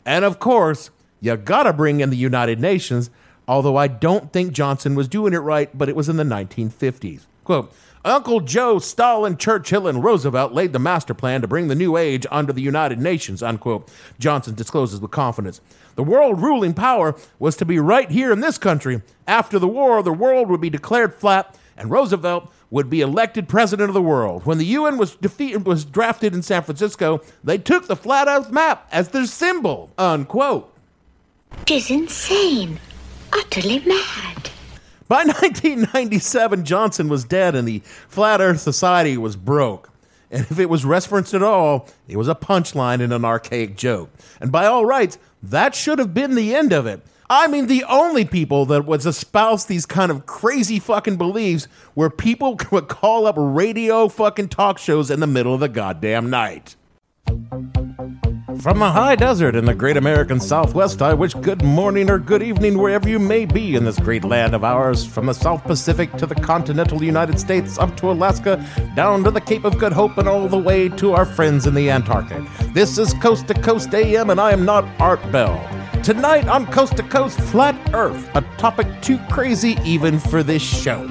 And 0.06 0.24
of 0.24 0.40
course, 0.40 0.92
you 1.20 1.36
gotta 1.36 1.74
bring 1.74 2.00
in 2.00 2.10
the 2.10 2.16
United 2.16 2.62
Nations, 2.62 3.10
although 3.50 3.76
I 3.76 3.88
don't 3.88 4.32
think 4.32 4.54
Johnson 4.54 4.96
was 4.96 5.10
doing 5.10 5.34
it 5.34 5.40
right, 5.40 5.78
but 5.78 5.90
it 5.90 5.96
was 5.96 6.08
in 6.08 6.16
the 6.16 6.24
1950s. 6.24 7.26
Quote, 7.44 7.74
Uncle 8.06 8.40
Joe, 8.40 8.78
Stalin, 8.78 9.36
Churchill, 9.36 9.88
and 9.88 10.04
Roosevelt 10.04 10.54
laid 10.54 10.74
the 10.74 10.80
master 10.80 11.16
plan 11.16 11.42
to 11.42 11.48
bring 11.48 11.68
the 11.68 11.76
new 11.76 11.98
age 11.98 12.28
under 12.30 12.54
the 12.54 12.62
United 12.62 13.00
Nations, 13.00 13.42
unquote. 13.42 13.90
Johnson 14.20 14.54
discloses 14.54 15.02
with 15.02 15.10
confidence. 15.10 15.60
The 15.96 16.04
world 16.04 16.40
ruling 16.40 16.76
power 16.76 17.16
was 17.40 17.58
to 17.58 17.66
be 17.66 17.80
right 17.80 18.10
here 18.12 18.32
in 18.32 18.42
this 18.42 18.60
country. 18.60 19.02
After 19.28 19.58
the 19.58 19.68
war, 19.68 20.04
the 20.04 20.14
world 20.14 20.50
would 20.50 20.62
be 20.62 20.70
declared 20.70 21.16
flat, 21.16 21.58
and 21.76 21.90
Roosevelt 21.90 22.54
would 22.70 22.92
be 22.92 23.02
elected 23.02 23.50
president 23.50 23.90
of 23.90 23.96
the 23.96 24.02
world. 24.04 24.46
When 24.46 24.60
the 24.60 24.66
UN 24.66 25.00
was 25.00 25.16
defeated, 25.16 25.66
was 25.66 25.84
drafted 25.84 26.36
in 26.36 26.44
San 26.44 26.62
Francisco, 26.62 27.22
they 27.44 27.58
took 27.58 27.88
the 27.88 27.96
flat 27.96 28.28
Earth 28.28 28.52
map 28.52 28.88
as 28.92 29.10
their 29.10 29.26
symbol, 29.26 29.90
unquote. 29.98 30.72
Tis 31.66 31.90
insane. 31.90 32.80
Utterly 33.34 33.80
mad. 33.80 34.45
By 35.08 35.18
1997, 35.26 36.66
Johnson 36.66 37.10
was 37.10 37.24
dead 37.24 37.56
and 37.56 37.68
the 37.68 37.82
Flat 38.08 38.42
Earth 38.42 38.62
Society 38.62 39.18
was 39.18 39.36
broke. 39.36 39.92
And 40.32 40.42
if 40.50 40.60
it 40.60 40.70
was 40.70 40.84
referenced 40.84 41.34
at 41.34 41.44
all, 41.44 41.88
it 42.08 42.18
was 42.18 42.28
a 42.28 42.36
punchline 42.36 43.00
in 43.00 43.12
an 43.12 43.24
archaic 43.24 43.78
joke. 43.78 44.10
And 44.42 44.52
by 44.52 44.66
all 44.66 44.86
rights, 44.86 45.18
that 45.44 45.76
should 45.76 46.00
have 46.00 46.14
been 46.14 46.36
the 46.36 46.56
end 46.56 46.74
of 46.74 46.88
it. 46.88 47.02
I 47.30 47.48
mean, 47.48 47.68
the 47.68 47.84
only 47.86 48.26
people 48.26 48.66
that 48.68 48.86
would 48.86 49.06
espouse 49.06 49.66
these 49.66 49.86
kind 49.86 50.12
of 50.12 50.26
crazy 50.26 50.80
fucking 50.80 51.18
beliefs 51.18 51.68
were 51.96 52.10
people 52.10 52.58
who 52.58 52.76
would 52.76 52.88
call 52.88 53.26
up 53.26 53.36
radio 53.38 54.08
fucking 54.08 54.50
talk 54.50 54.78
shows 54.78 55.10
in 55.10 55.20
the 55.20 55.28
middle 55.28 55.54
of 55.54 55.60
the 55.60 55.70
goddamn 55.70 56.30
night. 56.30 56.76
From 58.62 58.80
the 58.80 58.90
high 58.90 59.16
desert 59.16 59.56
in 59.56 59.66
the 59.66 59.76
great 59.76 59.98
American 59.98 60.40
Southwest, 60.40 61.02
I 61.02 61.14
wish 61.14 61.34
good 61.34 61.64
morning 61.64 62.10
or 62.10 62.18
good 62.18 62.42
evening 62.42 62.78
wherever 62.78 63.08
you 63.08 63.20
may 63.20 63.46
be 63.46 63.76
in 63.76 63.86
this 63.86 64.00
great 64.00 64.24
land 64.24 64.56
of 64.56 64.64
ours. 64.64 65.06
From 65.06 65.26
the 65.26 65.34
South 65.34 65.64
Pacific 65.64 66.12
to 66.14 66.26
the 66.26 66.36
continental 66.36 67.04
United 67.04 67.40
States, 67.40 67.78
up 67.78 67.96
to 67.98 68.12
Alaska, 68.12 68.66
down 68.96 69.24
to 69.24 69.32
the 69.32 69.42
Cape 69.42 69.66
of 69.66 69.78
Good 69.78 69.94
Hope, 69.94 70.18
and 70.18 70.28
all 70.28 70.48
the 70.48 70.58
way 70.58 70.90
to 70.90 71.14
our 71.14 71.26
friends 71.26 71.68
in 71.68 71.74
the 71.74 71.90
Antarctic. 71.90 72.44
This 72.74 72.98
is 72.98 73.14
Coast 73.16 73.48
to 73.48 73.54
Coast 73.54 73.94
AM, 73.94 74.30
and 74.30 74.40
I 74.40 74.52
am 74.52 74.64
not 74.64 74.86
Art 75.00 75.22
Bell. 75.32 75.58
Tonight 76.04 76.48
on 76.48 76.66
Coast 76.68 76.98
to 76.98 77.04
Coast 77.04 77.40
Flat 77.40 77.76
Earth, 77.94 78.30
a 78.36 78.42
topic 78.58 78.88
too 79.02 79.18
crazy 79.30 79.78
even 79.84 80.18
for 80.18 80.44
this 80.44 80.62
show. 80.62 81.02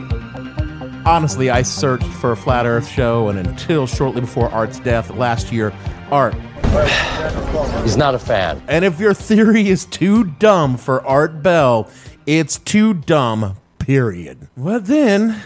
Honestly, 1.04 1.50
I 1.50 1.62
searched 1.62 2.06
for 2.06 2.32
a 2.32 2.36
Flat 2.36 2.64
Earth 2.64 2.88
show, 2.88 3.28
and 3.28 3.38
until 3.38 3.86
shortly 3.86 4.22
before 4.22 4.48
Art's 4.50 4.80
death 4.80 5.10
last 5.10 5.52
year, 5.52 5.72
Art 6.10 6.34
He's 7.84 7.96
not 7.96 8.16
a 8.16 8.18
fan. 8.18 8.60
And 8.66 8.84
if 8.84 8.98
your 8.98 9.14
theory 9.14 9.68
is 9.68 9.84
too 9.84 10.24
dumb 10.24 10.76
for 10.76 11.06
Art 11.06 11.40
Bell, 11.40 11.88
it's 12.26 12.58
too 12.58 12.94
dumb, 12.94 13.56
period. 13.78 14.48
Well, 14.56 14.80
then, 14.80 15.40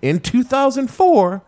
in 0.00 0.18
2004, 0.18 1.42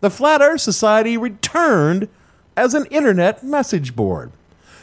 the 0.00 0.08
Flat 0.08 0.40
Earth 0.40 0.62
Society 0.62 1.18
returned 1.18 2.08
as 2.56 2.72
an 2.72 2.86
internet 2.86 3.44
message 3.44 3.94
board. 3.94 4.32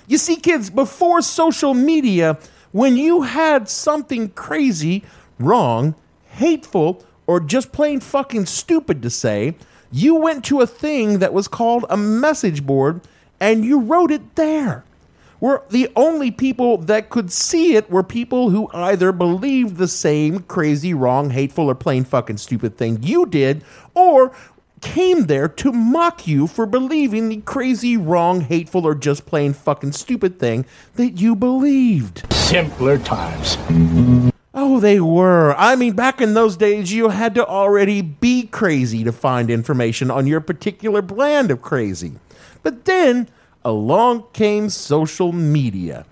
You 0.05 0.19
see, 0.19 0.35
kids, 0.35 0.69
before 0.69 1.23
social 1.23 1.73
media, 1.73 2.37
when 2.71 2.97
you 2.97 3.23
had 3.23 3.67
something 3.67 4.29
crazy, 4.29 5.03
wrong, 5.39 5.95
hateful, 6.33 7.03
or 7.25 7.39
just 7.39 7.71
plain 7.71 7.99
fucking 7.99 8.45
stupid 8.45 9.01
to 9.01 9.09
say, 9.09 9.55
you 9.91 10.13
went 10.13 10.45
to 10.45 10.61
a 10.61 10.67
thing 10.67 11.17
that 11.17 11.33
was 11.33 11.47
called 11.47 11.85
a 11.89 11.97
message 11.97 12.63
board 12.63 13.01
and 13.39 13.65
you 13.65 13.79
wrote 13.79 14.11
it 14.11 14.35
there. 14.35 14.83
Where 15.39 15.61
the 15.69 15.89
only 15.95 16.31
people 16.31 16.77
that 16.79 17.11
could 17.11 17.31
see 17.31 17.75
it 17.75 17.91
were 17.91 18.01
people 18.01 18.49
who 18.49 18.69
either 18.73 19.11
believed 19.11 19.77
the 19.77 19.87
same 19.87 20.39
crazy, 20.39 20.95
wrong, 20.95 21.29
hateful, 21.29 21.69
or 21.69 21.75
plain 21.75 22.05
fucking 22.05 22.37
stupid 22.37 22.75
thing 22.75 23.03
you 23.03 23.27
did, 23.27 23.63
or 23.93 24.33
came 24.81 25.25
there 25.25 25.47
to 25.47 25.71
mock 25.71 26.27
you 26.27 26.47
for 26.47 26.65
believing 26.65 27.29
the 27.29 27.37
crazy, 27.37 27.97
wrong, 27.97 28.41
hateful, 28.41 28.85
or 28.85 28.95
just 28.95 29.25
plain 29.25 29.53
fucking 29.53 29.91
stupid 29.91 30.39
thing 30.39 30.65
that 30.95 31.19
you 31.19 31.35
believed. 31.35 32.31
Simpler 32.33 32.97
times. 32.97 33.57
Oh, 34.53 34.79
they 34.79 34.99
were. 34.99 35.53
I 35.55 35.75
mean, 35.75 35.93
back 35.93 36.19
in 36.19 36.33
those 36.33 36.57
days, 36.57 36.91
you 36.91 37.09
had 37.09 37.35
to 37.35 37.45
already 37.45 38.01
be 38.01 38.47
crazy 38.47 39.03
to 39.03 39.11
find 39.11 39.51
information 39.51 40.09
on 40.09 40.25
your 40.25 40.41
particular 40.41 41.03
brand 41.03 41.51
of 41.51 41.61
crazy. 41.61 42.13
But 42.63 42.85
then 42.85 43.29
along 43.63 44.25
came 44.33 44.69
social 44.69 45.31
media. 45.31 46.05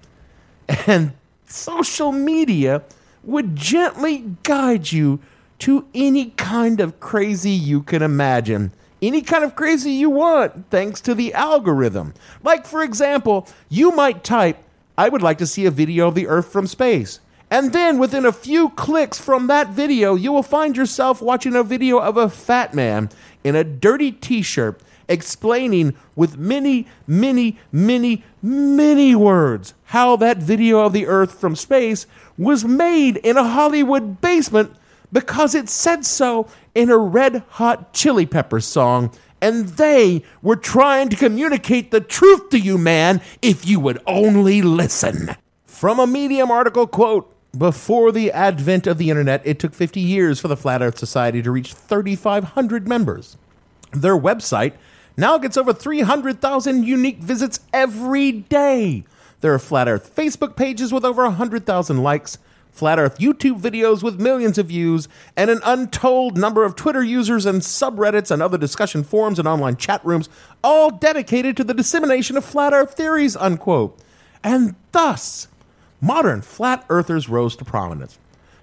And 0.88 1.13
social 1.45 2.12
media 2.12 2.84
would 3.23 3.55
gently 3.55 4.25
guide 4.43 4.91
you 4.91 5.19
to 5.60 5.86
any 5.93 6.31
kind 6.31 6.79
of 6.79 6.99
crazy 6.99 7.51
you 7.51 7.81
can 7.81 8.01
imagine. 8.01 8.71
Any 9.01 9.21
kind 9.21 9.43
of 9.43 9.55
crazy 9.55 9.91
you 9.91 10.10
want, 10.10 10.69
thanks 10.69 11.01
to 11.01 11.13
the 11.13 11.34
algorithm. 11.34 12.13
Like, 12.43 12.65
for 12.65 12.84
example, 12.84 13.47
you 13.69 13.91
might 13.91 14.23
type, 14.23 14.58
I 14.97 15.10
would 15.10 15.21
like 15.21 15.38
to 15.39 15.47
see 15.47 15.65
a 15.65 15.71
video 15.71 16.08
of 16.08 16.15
the 16.15 16.27
Earth 16.27 16.51
from 16.51 16.67
space. 16.67 17.19
And 17.51 17.73
then 17.73 17.99
within 17.99 18.25
a 18.25 18.31
few 18.31 18.69
clicks 18.69 19.19
from 19.19 19.47
that 19.47 19.69
video, 19.69 20.15
you 20.15 20.31
will 20.31 20.43
find 20.43 20.75
yourself 20.75 21.21
watching 21.21 21.55
a 21.55 21.63
video 21.63 21.99
of 21.99 22.17
a 22.17 22.29
fat 22.29 22.73
man 22.73 23.10
in 23.43 23.55
a 23.55 23.63
dirty 23.63 24.12
t 24.12 24.41
shirt 24.41 24.81
explaining 25.07 25.95
with 26.15 26.37
many, 26.37 26.87
many, 27.07 27.57
many, 27.71 28.23
many 28.41 29.15
words 29.15 29.73
how 29.85 30.15
that 30.17 30.37
video 30.37 30.79
of 30.79 30.93
the 30.93 31.07
Earth 31.07 31.39
from 31.39 31.55
space 31.55 32.07
was 32.37 32.65
made 32.65 33.17
in 33.17 33.37
a 33.37 33.43
Hollywood 33.43 34.21
basement 34.21 34.75
because 35.11 35.55
it 35.55 35.69
said 35.69 36.05
so 36.05 36.47
in 36.73 36.89
a 36.89 36.97
red 36.97 37.43
hot 37.49 37.93
chili 37.93 38.25
pepper 38.25 38.59
song. 38.59 39.11
And 39.41 39.67
they 39.69 40.23
were 40.41 40.55
trying 40.55 41.09
to 41.09 41.15
communicate 41.15 41.91
the 41.91 42.01
truth 42.01 42.49
to 42.49 42.59
you, 42.59 42.77
man, 42.77 43.21
if 43.41 43.65
you 43.65 43.79
would 43.79 44.01
only 44.07 44.61
listen. 44.61 45.35
From 45.65 45.99
a 45.99 46.07
Medium 46.07 46.51
article 46.51 46.87
quote, 46.87 47.31
before 47.57 48.11
the 48.11 48.31
advent 48.31 48.87
of 48.87 48.97
the 48.97 49.09
internet, 49.09 49.41
it 49.45 49.59
took 49.59 49.73
50 49.73 50.01
years 50.01 50.39
for 50.39 50.47
the 50.47 50.57
Flat 50.57 50.81
Earth 50.81 50.97
Society 50.97 51.41
to 51.41 51.51
reach 51.51 51.73
3,500 51.73 52.87
members. 52.87 53.37
Their 53.93 54.17
website 54.17 54.73
now 55.17 55.38
gets 55.38 55.58
over 55.58 55.73
300,000 55.73 56.84
unique 56.84 57.19
visits 57.19 57.60
every 57.73 58.32
day. 58.32 59.04
There 59.41 59.54
are 59.54 59.60
Flat 59.60 59.88
Earth 59.88 60.15
Facebook 60.15 60.56
pages 60.56 60.91
with 60.91 61.06
over 61.06 61.23
100,000 61.23 62.01
likes, 62.01 62.38
Flat 62.71 62.99
Earth 62.99 63.19
YouTube 63.19 63.62
videos 63.62 64.04
with 64.04 64.19
millions 64.19 64.58
of 64.58 64.67
views, 64.67 65.08
and 65.38 65.49
an 65.49 65.62
untold 65.63 66.38
number 66.38 66.65
of 66.65 66.75
Twitter 66.75 67.04
users 67.04 67.45
and 67.45 67.62
subreddits 67.62 68.32
and 68.32 68.41
other 68.41 68.58
discussion 68.58 69.04
forums 69.04 69.39
and 69.39 69.47
online 69.47 69.78
chat 69.78 70.04
rooms, 70.06 70.30
all 70.63 70.89
dedicated 70.89 71.56
to 71.58 71.63
the 71.63 71.73
dissemination 71.73 72.36
of 72.38 72.43
flat 72.43 72.73
Earth 72.73 72.95
theories, 72.95 73.36
unquote. 73.38 73.97
And 74.43 74.75
thus, 74.91 75.47
modern 76.01 76.41
flat 76.41 76.86
earthers 76.89 77.30
rose 77.30 77.56
to 77.58 77.65
prominence. 77.65 78.19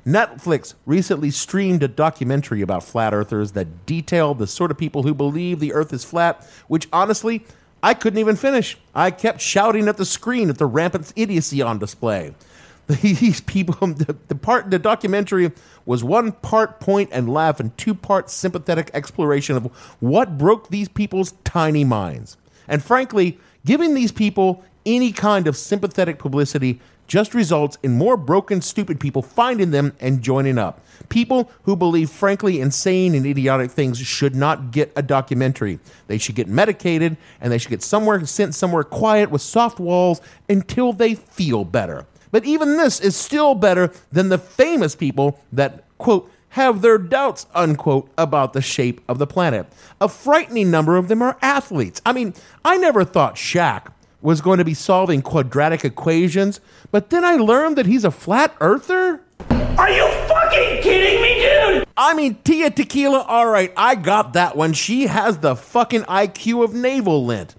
Netflix 0.07 0.75
recently 0.85 1.31
streamed 1.31 1.83
a 1.83 1.89
documentary 1.89 2.61
about 2.61 2.83
flat 2.83 3.15
earthers 3.15 3.53
that 3.53 3.87
detailed 3.87 4.39
the 4.39 4.47
sort 4.47 4.71
of 4.71 4.79
people 4.79 5.05
who 5.05 5.15
believe 5.15 5.61
the 5.61 5.73
earth 5.73 5.93
is 5.93 6.05
flat, 6.05 6.45
which 6.67 6.89
honestly, 6.93 7.45
I 7.83 7.95
couldn't 7.95 8.19
even 8.19 8.37
finish. 8.37 8.79
I 8.95 9.11
kept 9.11 9.41
shouting 9.41 9.89
at 9.89 9.97
the 9.97 10.05
screen 10.05 10.51
at 10.51 10.59
the 10.59 10.67
rampant 10.67 11.13
idiocy 11.15 11.63
on 11.63 11.79
display. 11.79 12.35
These 12.89 13.41
people, 13.43 13.75
the, 13.89 14.35
part, 14.35 14.71
the 14.71 14.79
documentary 14.79 15.53
was 15.87 16.03
one 16.03 16.33
part 16.33 16.81
point 16.81 17.11
and 17.13 17.33
laugh 17.33 17.61
and 17.61 17.77
two 17.79 17.95
part 17.95 18.29
sympathetic 18.29 18.91
exploration 18.93 19.57
of 19.57 19.65
what 20.01 20.37
broke 20.37 20.69
these 20.69 20.89
people's 20.89 21.33
tiny 21.45 21.85
minds. 21.85 22.37
And 22.67 22.83
frankly, 22.83 23.39
giving 23.65 23.95
these 23.95 24.11
people 24.11 24.65
any 24.85 25.13
kind 25.13 25.47
of 25.47 25.57
sympathetic 25.57 26.19
publicity 26.19 26.81
just 27.13 27.35
results 27.35 27.77
in 27.83 27.93
more 27.93 28.17
broken, 28.17 28.63
stupid 28.63 28.99
people 28.99 29.21
finding 29.21 29.71
them 29.71 29.93
and 30.01 30.23
joining 30.23 30.57
up. 30.57 30.81
People 31.11 31.51
who 31.65 31.77
believe, 31.77 32.09
frankly, 32.09 32.59
insane 32.59 33.15
and 33.15 33.27
idiotic 33.27 33.71
things 33.71 33.99
should 33.99 34.35
not 34.35 34.71
get 34.71 34.91
a 34.97 35.03
documentary. 35.03 35.79
They 36.07 36.17
should 36.17 36.37
get 36.37 36.49
medicated 36.49 37.19
and 37.39 37.53
they 37.53 37.59
should 37.59 37.69
get 37.69 37.83
somewhere 37.83 38.25
sent 38.25 38.55
somewhere 38.55 38.83
quiet 38.83 39.31
with 39.31 39.43
soft 39.43 39.79
walls 39.79 40.23
until 40.49 40.95
they 40.95 41.15
feel 41.15 41.67
better. 41.67 42.07
But 42.31 42.47
even 42.47 42.79
this 42.79 42.99
is 42.99 43.15
still 43.15 43.55
better 43.55 43.93
than 44.11 44.31
the 44.31 44.39
famous 44.39 44.95
people 44.97 45.39
that, 45.53 45.85
quote, 45.99 46.31
have 46.49 46.81
their 46.81 46.97
doubts, 46.97 47.47
unquote, 47.55 48.11
about 48.17 48.55
the 48.55 48.63
shape 48.63 49.03
of 49.07 49.19
the 49.19 49.27
planet. 49.27 49.67
A 50.01 50.09
frightening 50.09 50.71
number 50.71 50.97
of 50.97 51.09
them 51.09 51.21
are 51.21 51.37
athletes. 51.43 52.01
I 52.07 52.15
mean, 52.15 52.33
I 52.65 52.79
never 52.79 53.05
thought 53.05 53.37
Shaq 53.37 53.92
was 54.23 54.41
going 54.41 54.59
to 54.59 54.65
be 54.65 54.75
solving 54.75 55.21
quadratic 55.21 55.85
equations, 55.85 56.61
but 56.91 57.11
then 57.11 57.25
I 57.25 57.35
learned 57.35 57.77
that 57.77 57.87
he's 57.87 58.05
a 58.05 58.11
flat 58.11 58.55
earther? 58.61 59.21
Are 59.51 59.91
you 59.91 60.07
fucking 60.29 60.83
kidding 60.83 61.21
me, 61.21 61.41
dude? 61.41 61.87
I 61.97 62.15
mean, 62.15 62.37
Tila 62.45 62.75
Tequila, 62.75 63.23
all 63.23 63.49
right, 63.49 63.73
I 63.77 63.97
got 63.97 64.33
that 64.35 64.57
one. 64.57 64.73
She 64.73 65.07
has 65.07 65.39
the 65.39 65.57
fucking 65.57 66.03
IQ 66.03 66.65
of 66.65 66.75
navel 66.75 67.25
lint. 67.27 67.55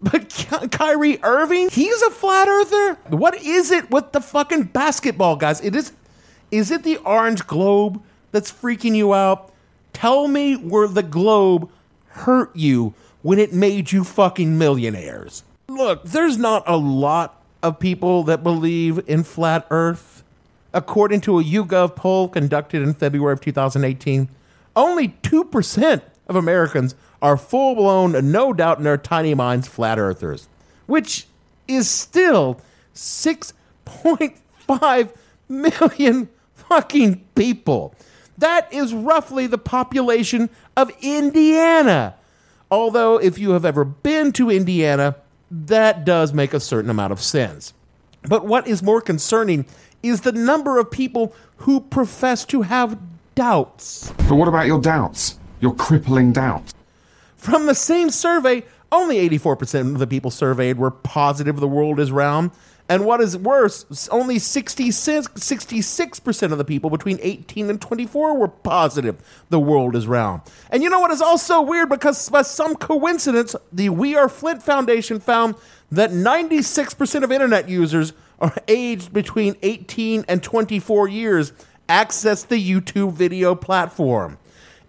But 0.00 0.28
Ky- 0.28 0.68
Kyrie 0.68 1.18
Irving, 1.22 1.70
he's 1.70 2.02
a 2.02 2.10
flat 2.10 2.46
earther? 2.48 2.94
What 3.08 3.42
is 3.42 3.70
it 3.70 3.90
with 3.90 4.12
the 4.12 4.20
fucking 4.20 4.64
basketball 4.64 5.36
guys? 5.36 5.60
It 5.60 5.74
is 5.74 5.92
is 6.50 6.70
it 6.70 6.82
the 6.82 6.96
orange 6.98 7.46
globe 7.46 8.02
that's 8.32 8.50
freaking 8.50 8.94
you 8.94 9.12
out? 9.12 9.52
Tell 9.92 10.28
me 10.28 10.54
where 10.54 10.88
the 10.88 11.02
globe 11.02 11.68
hurt 12.08 12.54
you 12.54 12.94
when 13.22 13.38
it 13.38 13.52
made 13.52 13.90
you 13.92 14.04
fucking 14.04 14.56
millionaires. 14.56 15.42
Look, 15.70 16.02
there's 16.02 16.38
not 16.38 16.64
a 16.66 16.78
lot 16.78 17.42
of 17.62 17.78
people 17.78 18.22
that 18.24 18.42
believe 18.42 19.06
in 19.06 19.22
flat 19.22 19.66
earth. 19.70 20.24
According 20.72 21.20
to 21.22 21.38
a 21.38 21.44
YouGov 21.44 21.94
poll 21.94 22.28
conducted 22.28 22.82
in 22.82 22.94
February 22.94 23.34
of 23.34 23.42
2018, 23.42 24.30
only 24.74 25.08
2% 25.22 26.02
of 26.26 26.36
Americans 26.36 26.94
are 27.20 27.36
full 27.36 27.74
blown, 27.74 28.32
no 28.32 28.54
doubt 28.54 28.78
in 28.78 28.84
their 28.84 28.96
tiny 28.96 29.34
minds, 29.34 29.68
flat 29.68 29.98
earthers, 29.98 30.48
which 30.86 31.26
is 31.66 31.90
still 31.90 32.62
6.5 32.94 35.12
million 35.48 36.28
fucking 36.54 37.24
people. 37.34 37.94
That 38.38 38.72
is 38.72 38.94
roughly 38.94 39.46
the 39.46 39.58
population 39.58 40.48
of 40.76 40.90
Indiana. 41.02 42.14
Although, 42.70 43.18
if 43.18 43.38
you 43.38 43.50
have 43.50 43.66
ever 43.66 43.84
been 43.84 44.32
to 44.32 44.50
Indiana, 44.50 45.16
that 45.50 46.04
does 46.04 46.32
make 46.32 46.54
a 46.54 46.60
certain 46.60 46.90
amount 46.90 47.12
of 47.12 47.22
sense. 47.22 47.72
But 48.22 48.46
what 48.46 48.66
is 48.66 48.82
more 48.82 49.00
concerning 49.00 49.66
is 50.02 50.20
the 50.22 50.32
number 50.32 50.78
of 50.78 50.90
people 50.90 51.34
who 51.58 51.80
profess 51.80 52.44
to 52.46 52.62
have 52.62 52.98
doubts. 53.34 54.12
But 54.28 54.34
what 54.34 54.48
about 54.48 54.66
your 54.66 54.80
doubts? 54.80 55.38
Your 55.60 55.74
crippling 55.74 56.32
doubts? 56.32 56.74
From 57.36 57.66
the 57.66 57.74
same 57.74 58.10
survey, 58.10 58.64
only 58.90 59.28
84% 59.28 59.92
of 59.92 59.98
the 59.98 60.06
people 60.06 60.30
surveyed 60.30 60.78
were 60.78 60.90
positive 60.90 61.60
the 61.60 61.68
world 61.68 62.00
is 62.00 62.10
round. 62.10 62.50
And 62.90 63.04
what 63.04 63.20
is 63.20 63.36
worse, 63.36 64.08
only 64.08 64.38
66, 64.38 65.28
66% 65.28 66.52
of 66.52 66.58
the 66.58 66.64
people 66.64 66.88
between 66.88 67.18
18 67.20 67.68
and 67.68 67.78
24 67.78 68.38
were 68.38 68.48
positive 68.48 69.18
the 69.50 69.60
world 69.60 69.94
is 69.94 70.06
round. 70.06 70.40
And 70.70 70.82
you 70.82 70.88
know 70.88 71.00
what 71.00 71.10
is 71.10 71.20
also 71.20 71.60
weird? 71.60 71.90
Because 71.90 72.30
by 72.30 72.42
some 72.42 72.76
coincidence, 72.76 73.54
the 73.70 73.90
We 73.90 74.16
Are 74.16 74.30
Flint 74.30 74.62
Foundation 74.62 75.20
found 75.20 75.56
that 75.92 76.10
96% 76.10 77.22
of 77.22 77.30
internet 77.30 77.68
users 77.68 78.14
are 78.40 78.56
aged 78.68 79.12
between 79.12 79.56
18 79.62 80.24
and 80.26 80.42
24 80.42 81.08
years 81.08 81.52
access 81.90 82.42
the 82.42 82.56
YouTube 82.56 83.12
video 83.12 83.54
platform. 83.54 84.38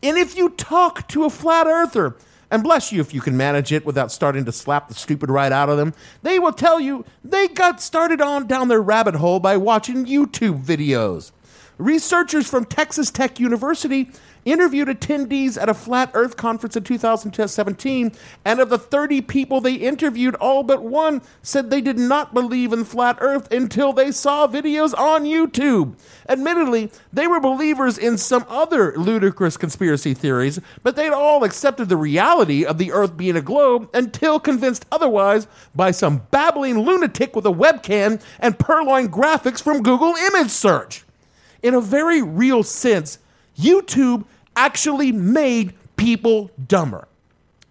And 0.02 0.18
if 0.18 0.38
you 0.38 0.50
talk 0.52 1.08
to 1.10 1.26
a 1.26 1.30
flat 1.30 1.68
earther, 1.68 2.16
and 2.52 2.64
bless 2.64 2.92
you 2.92 3.02
if 3.02 3.14
you 3.14 3.22
can 3.22 3.38
manage 3.38 3.72
it 3.72 3.86
without 3.86 4.12
starting 4.12 4.46
to 4.46 4.52
slap 4.52 4.88
the 4.88 4.94
stupid 4.94 5.30
right 5.30 5.52
out 5.52 5.70
of 5.70 5.78
them. 5.78 5.94
They 6.24 6.40
will 6.40 6.54
tell 6.54 6.80
you 6.80 7.06
they 7.24 7.48
got 7.48 7.82
started 7.82 8.22
on 8.22 8.48
down 8.48 8.68
their 8.68 8.82
rabbit 8.82 9.16
hole 9.16 9.40
by 9.40 9.58
watching 9.58 10.06
YouTube 10.06 10.64
videos. 10.64 11.32
Researchers 11.80 12.46
from 12.50 12.66
Texas 12.66 13.10
Tech 13.10 13.40
University 13.40 14.12
interviewed 14.44 14.90
attendees 14.90 15.60
at 15.60 15.70
a 15.70 15.74
flat 15.74 16.12
earth 16.14 16.36
conference 16.36 16.76
in 16.76 16.84
2017, 16.84 18.12
and 18.44 18.60
of 18.60 18.70
the 18.70 18.78
30 18.78 19.22
people 19.22 19.62
they 19.62 19.76
interviewed, 19.76 20.36
all 20.36 20.62
but 20.62 20.84
one 20.84 21.22
said 21.42 21.70
they 21.70 21.80
did 21.80 21.98
not 21.98 22.34
believe 22.34 22.74
in 22.74 22.84
flat 22.84 23.18
earth 23.22 23.50
until 23.54 23.94
they 23.94 24.12
saw 24.12 24.46
videos 24.46 24.94
on 24.98 25.24
YouTube. 25.24 25.98
Admittedly, 26.28 26.92
they 27.14 27.28
were 27.28 27.40
believers 27.40 27.98
in 27.98 28.18
some 28.18 28.44
other 28.50 28.94
ludicrous 28.98 29.56
conspiracy 29.56 30.14
theories, 30.14 30.60
but 30.84 30.98
they'd 30.98 31.14
all 31.14 31.46
accepted 31.46 31.88
the 31.88 31.96
reality 31.96 32.66
of 32.66 32.78
the 32.78 32.92
earth 32.92 33.16
being 33.16 33.38
a 33.38 33.42
globe 33.42 33.90
until 33.94 34.38
convinced 34.38 34.86
otherwise 34.92 35.48
by 35.74 35.92
some 35.92 36.24
babbling 36.30 36.80
lunatic 36.80 37.38
with 37.38 37.46
a 37.46 37.54
webcam 37.54 38.22
and 38.42 38.60
purloined 38.60 39.14
graphics 39.14 39.64
from 39.64 39.82
Google 39.82 40.14
image 40.16 40.50
search. 40.50 41.06
In 41.62 41.74
a 41.74 41.82
very 41.82 42.22
real 42.22 42.64
sense, 42.64 43.20
YouTube 43.58 44.26
actually 44.56 45.12
made 45.12 45.74
people 45.96 46.52
dumber. 46.68 47.08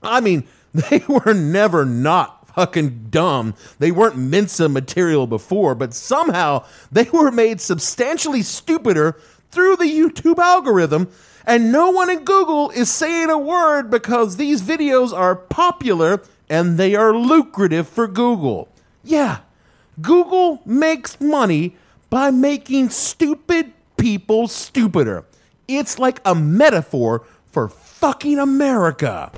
I 0.03 0.21
mean, 0.21 0.47
they 0.75 1.03
were 1.09 1.35
never 1.35 1.85
not 1.85 2.49
fucking 2.49 3.07
dumb. 3.11 3.55
They 3.79 3.91
weren't 3.91 4.17
Mensa 4.17 4.69
material 4.69 5.27
before, 5.27 5.75
but 5.75 5.95
somehow 5.95 6.65
they 6.91 7.05
were 7.05 7.31
made 7.31 7.61
substantially 7.61 8.43
stupider 8.43 9.17
through 9.51 9.77
the 9.77 9.85
YouTube 9.85 10.39
algorithm. 10.39 11.09
And 11.47 11.73
no 11.73 11.91
one 11.91 12.11
in 12.11 12.25
Google 12.25 12.71
is 12.71 12.91
saying 12.91 13.31
a 13.31 13.39
word 13.39 13.91
because 13.91 14.37
these 14.37 14.61
videos 14.61 15.13
are 15.13 15.37
popular 15.37 16.23
and 16.51 16.77
they 16.77 16.95
are 16.95 17.15
lucrative 17.15 17.89
for 17.89 18.07
Google. 18.07 18.69
Yeah, 19.05 19.39
Google 20.01 20.61
makes 20.67 21.21
money 21.21 21.77
by 22.11 22.31
making 22.31 22.91
stupid 22.91 23.73
people 23.99 24.49
stupider. 24.49 25.25
It's 25.67 25.99
like 25.99 26.21
a 26.25 26.35
metaphor 26.35 27.27
for 27.47 27.69
fucking 27.69 28.39
America. 28.39 29.31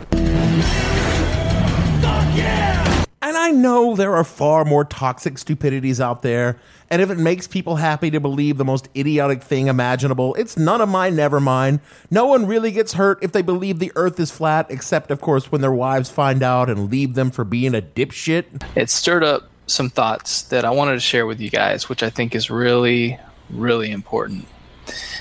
And 3.22 3.36
I 3.36 3.50
know 3.50 3.96
there 3.96 4.14
are 4.16 4.24
far 4.24 4.64
more 4.64 4.84
toxic 4.84 5.38
stupidities 5.38 6.00
out 6.00 6.22
there, 6.22 6.58
and 6.88 7.00
if 7.02 7.10
it 7.10 7.18
makes 7.18 7.46
people 7.46 7.76
happy 7.76 8.10
to 8.10 8.18
believe 8.18 8.56
the 8.56 8.64
most 8.64 8.88
idiotic 8.96 9.42
thing 9.42 9.68
imaginable, 9.68 10.34
it's 10.34 10.56
none 10.56 10.80
of 10.80 10.88
my 10.88 11.10
never 11.10 11.38
mind. 11.38 11.80
No 12.10 12.26
one 12.26 12.46
really 12.46 12.72
gets 12.72 12.94
hurt 12.94 13.18
if 13.22 13.32
they 13.32 13.42
believe 13.42 13.78
the 13.78 13.92
earth 13.94 14.18
is 14.18 14.30
flat, 14.30 14.66
except, 14.70 15.10
of 15.10 15.20
course, 15.20 15.52
when 15.52 15.60
their 15.60 15.72
wives 15.72 16.10
find 16.10 16.42
out 16.42 16.68
and 16.68 16.90
leave 16.90 17.14
them 17.14 17.30
for 17.30 17.44
being 17.44 17.74
a 17.74 17.82
dipshit. 17.82 18.64
It 18.74 18.90
stirred 18.90 19.22
up 19.22 19.48
some 19.66 19.90
thoughts 19.90 20.42
that 20.42 20.64
I 20.64 20.70
wanted 20.70 20.94
to 20.94 21.00
share 21.00 21.26
with 21.26 21.40
you 21.40 21.50
guys, 21.50 21.88
which 21.88 22.02
I 22.02 22.10
think 22.10 22.34
is 22.34 22.50
really, 22.50 23.18
really 23.52 23.90
important. 23.90 24.46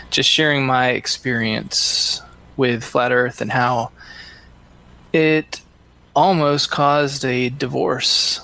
Just 0.09 0.29
sharing 0.29 0.65
my 0.65 0.89
experience 0.89 2.21
with 2.57 2.83
Flat 2.83 3.11
Earth 3.11 3.41
and 3.41 3.51
how 3.51 3.91
it 5.13 5.61
almost 6.15 6.71
caused 6.71 7.23
a 7.23 7.49
divorce. 7.49 8.41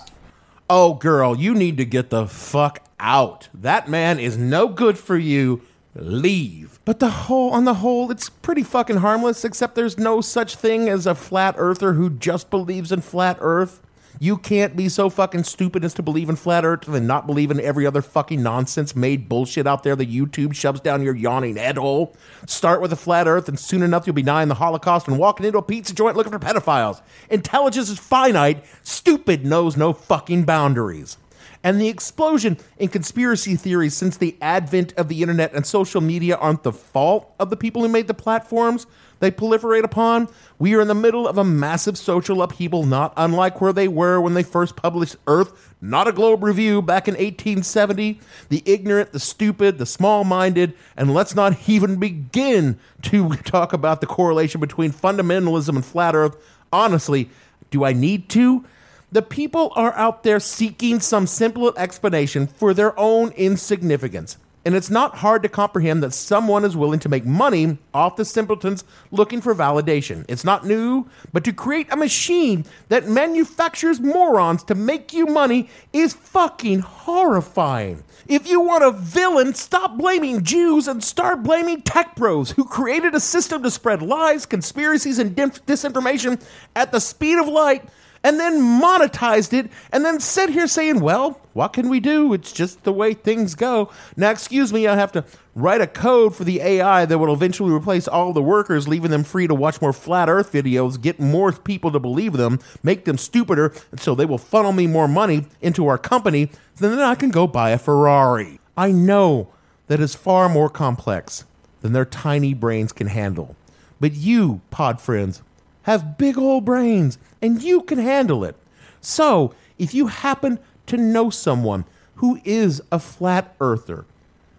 Oh, 0.69 0.93
girl, 0.93 1.36
you 1.36 1.54
need 1.54 1.78
to 1.78 1.86
get 1.86 2.10
the 2.10 2.28
fuck 2.28 2.82
out. 3.00 3.50
That 3.54 3.89
man 3.89 4.19
is 4.19 4.38
no 4.38 4.67
good 4.67 4.98
for 4.98 5.17
you. 5.17 5.62
Leave. 5.93 6.80
But 6.86 7.00
the 7.00 7.10
whole, 7.10 7.52
on 7.52 7.65
the 7.65 7.76
whole, 7.76 8.12
it's 8.12 8.30
pretty 8.30 8.63
fucking 8.63 8.98
harmless, 8.98 9.45
except 9.45 9.76
there's 9.76 9.98
no 9.98 10.21
such 10.21 10.56
thing 10.56 10.89
as 10.89 11.06
a 11.06 11.15
flat 11.15 11.56
earther 11.58 11.93
who 11.93 12.10
just 12.10 12.50
believes 12.50 12.91
in 12.91 13.02
flat 13.02 13.38
earth. 13.39 13.82
You 14.19 14.38
can't 14.38 14.75
be 14.75 14.88
so 14.88 15.10
fucking 15.10 15.43
stupid 15.43 15.84
as 15.84 15.93
to 15.95 16.04
believe 16.04 16.30
in 16.30 16.36
flat 16.36 16.63
earth 16.63 16.88
and 16.88 17.08
not 17.08 17.28
believe 17.28 17.51
in 17.51 17.60
every 17.60 17.86
other 17.86 18.01
fucking 18.01 18.41
nonsense 18.41 18.95
made 18.95 19.28
bullshit 19.28 19.67
out 19.67 19.84
there 19.84 19.95
that 19.95 20.10
YouTube 20.10 20.56
shoves 20.56 20.80
down 20.80 21.04
your 21.04 21.15
yawning 21.15 21.58
head 21.58 21.78
hole. 21.78 22.15
Start 22.47 22.82
with 22.82 22.93
a 22.93 22.95
flat 22.95 23.28
earth, 23.28 23.49
and 23.49 23.60
soon 23.60 23.84
enough 23.84 24.08
you'll 24.08 24.13
be 24.13 24.21
denying 24.21 24.47
the 24.47 24.56
Holocaust 24.56 25.08
and 25.08 25.19
walking 25.19 25.45
into 25.45 25.58
a 25.58 25.63
pizza 25.63 25.93
joint 25.93 26.15
looking 26.15 26.32
for 26.32 26.39
pedophiles. 26.39 27.01
Intelligence 27.30 27.89
is 27.89 27.99
finite. 27.99 28.63
Stupid 28.84 29.45
knows 29.45 29.75
no 29.75 29.91
fucking 29.91 30.43
boundaries. 30.43 31.17
And 31.63 31.82
the 31.82 31.88
explosion 31.88 32.58
in 32.78 32.89
conspiracy 32.89 33.56
theories 33.56 33.95
since 33.95 34.17
the 34.17 34.38
advent 34.39 34.93
of 34.97 35.08
the 35.08 35.21
internet 35.21 35.54
and 35.54 35.65
social 35.65 35.99
media 35.99 36.36
aren't 36.36 36.63
the 36.63 36.71
fault 36.71 37.34
of 37.39 37.49
the 37.49 37.58
people 37.58 37.82
who 37.82 37.88
made 37.88 38.08
the 38.08 38.13
platforms 38.13 38.86
they 39.19 39.32
proliferate 39.32 39.84
upon. 39.84 40.28
We 40.60 40.75
are 40.75 40.82
in 40.82 40.88
the 40.88 40.95
middle 40.95 41.28
of 41.28 41.38
a 41.38 41.43
massive 41.43 41.97
social 41.97 42.41
upheaval, 42.41 42.86
not 42.86 43.13
unlike 43.17 43.62
where 43.62 43.73
they 43.73 43.88
were 43.88 44.19
when 44.21 44.34
they 44.34 44.43
first 44.43 44.75
published 44.75 45.15
Earth, 45.28 45.73
not 45.82 46.08
a 46.08 46.12
Globe 46.12 46.43
Review, 46.43 46.82
back 46.82 47.08
in 47.08 47.13
1870. 47.13 48.19
The 48.49 48.63
ignorant, 48.65 49.12
the 49.12 49.19
stupid, 49.19 49.78
the 49.78 49.86
small 49.86 50.23
minded, 50.23 50.73
and 50.95 51.13
let's 51.13 51.36
not 51.36 51.69
even 51.69 51.97
begin 51.97 52.80
to 53.04 53.30
talk 53.38 53.73
about 53.73 54.01
the 54.01 54.08
correlation 54.08 54.62
between 54.62 54.91
fundamentalism 54.91 55.75
and 55.75 55.86
flat 55.86 56.15
Earth. 56.15 56.38
Honestly, 56.71 57.30
do 57.71 57.84
I 57.84 57.93
need 57.93 58.30
to? 58.30 58.65
The 59.12 59.21
people 59.21 59.71
are 59.75 59.93
out 59.93 60.23
there 60.23 60.39
seeking 60.39 60.99
some 60.99 61.28
simple 61.28 61.73
explanation 61.78 62.47
for 62.47 62.73
their 62.73 62.97
own 62.99 63.32
insignificance. 63.32 64.38
And 64.65 64.73
it's 64.73 64.89
not 64.89 65.17
hard 65.17 65.43
to 65.43 65.49
comprehend 65.49 66.01
that 66.01 66.13
someone 66.13 66.65
is 66.65 66.75
willing 66.75 66.99
to 67.01 67.10
make 67.10 67.23
money 67.23 67.78
off 67.93 68.15
the 68.15 68.25
simpletons 68.25 68.84
looking 69.12 69.39
for 69.39 69.54
validation. 69.54 70.25
It's 70.28 70.43
not 70.43 70.65
new, 70.65 71.06
but 71.32 71.43
to 71.43 71.54
create 71.54 71.93
a 71.93 71.95
machine 71.95 72.65
that 72.89 73.08
manufactures 73.08 73.99
morons 73.99 74.63
to 74.63 74.73
make 74.73 75.13
you 75.13 75.28
money 75.28 75.69
is 75.93 76.15
fucking 76.15 76.80
horrifying. 76.80 78.04
If 78.28 78.49
you 78.49 78.60
want 78.60 78.84
a 78.84 78.89
villain, 78.89 79.54
stop 79.54 79.99
blaming 79.99 80.43
Jews 80.43 80.88
and 80.88 81.04
start 81.04 81.43
blaming 81.43 81.84
tech 81.84 82.15
bros 82.15 82.49
who 82.49 82.65
created 82.65 83.13
a 83.13 83.19
system 83.19 83.62
to 83.62 83.69
spread 83.69 84.01
lies, 84.01 84.47
conspiracies, 84.47 85.19
and 85.19 85.36
disinformation 85.36 86.41
at 86.75 86.91
the 86.91 86.99
speed 86.99 87.38
of 87.38 87.47
light 87.47 87.88
and 88.25 88.39
then 88.39 88.59
monetized 88.59 89.53
it 89.53 89.69
and 89.91 90.03
then 90.03 90.19
sit 90.19 90.49
here 90.49 90.65
saying, 90.65 90.99
well, 90.99 91.39
what 91.53 91.73
can 91.73 91.89
we 91.89 91.99
do? 91.99 92.33
It's 92.33 92.51
just 92.51 92.83
the 92.83 92.91
way 92.91 93.13
things 93.13 93.53
go. 93.53 93.91
Now, 94.17 94.31
excuse 94.31 94.73
me, 94.73 94.88
I 94.88 94.95
have 94.95 95.11
to 95.11 95.23
write 95.53 95.79
a 95.79 95.85
code 95.85 96.35
for 96.35 96.43
the 96.43 96.59
AI 96.59 97.05
that 97.05 97.19
will 97.19 97.31
eventually 97.31 97.71
replace 97.71 98.07
all 98.07 98.33
the 98.33 98.41
workers, 98.41 98.88
leaving 98.88 99.11
them 99.11 99.23
free 99.23 99.45
to 99.45 99.53
watch 99.53 99.79
more 99.79 99.93
flat 99.93 100.27
earth 100.27 100.51
videos, 100.51 100.99
get 100.99 101.19
more 101.19 101.51
people 101.51 101.91
to 101.91 101.99
believe 101.99 102.33
them, 102.33 102.59
make 102.81 103.05
them 103.05 103.19
stupider, 103.19 103.71
so 103.95 104.15
they 104.15 104.25
will 104.25 104.39
funnel 104.39 104.71
me 104.71 104.88
more 104.88 105.07
money 105.07 105.45
into 105.61 105.85
our 105.85 105.99
company, 105.99 106.49
then 106.77 106.97
I 106.97 107.13
can 107.13 107.29
go 107.29 107.45
buy 107.45 107.69
a 107.69 107.77
Ferrari. 107.77 108.59
I 108.75 108.91
know 108.91 109.49
that 109.85 109.99
is 109.99 110.15
far 110.15 110.49
more 110.49 110.71
complex 110.71 111.45
than 111.81 111.93
their 111.93 112.05
tiny 112.05 112.55
brains 112.55 112.91
can 112.91 113.05
handle. 113.05 113.55
But 113.99 114.13
you, 114.13 114.61
pod 114.71 114.99
friends, 114.99 115.43
have 115.86 116.17
big 116.17 116.38
old 116.38 116.65
brains 116.65 117.17
and 117.41 117.62
you 117.62 117.82
can 117.82 118.00
handle 118.00 118.43
it. 118.43 118.56
So, 119.02 119.54
if 119.78 119.93
you 119.93 120.08
happen 120.08 120.60
to 120.88 120.98
know 120.98 121.30
someone 121.30 121.86
who 122.15 122.39
is 122.43 122.82
a 122.91 123.00
flat 123.00 123.56
earther, 123.60 124.06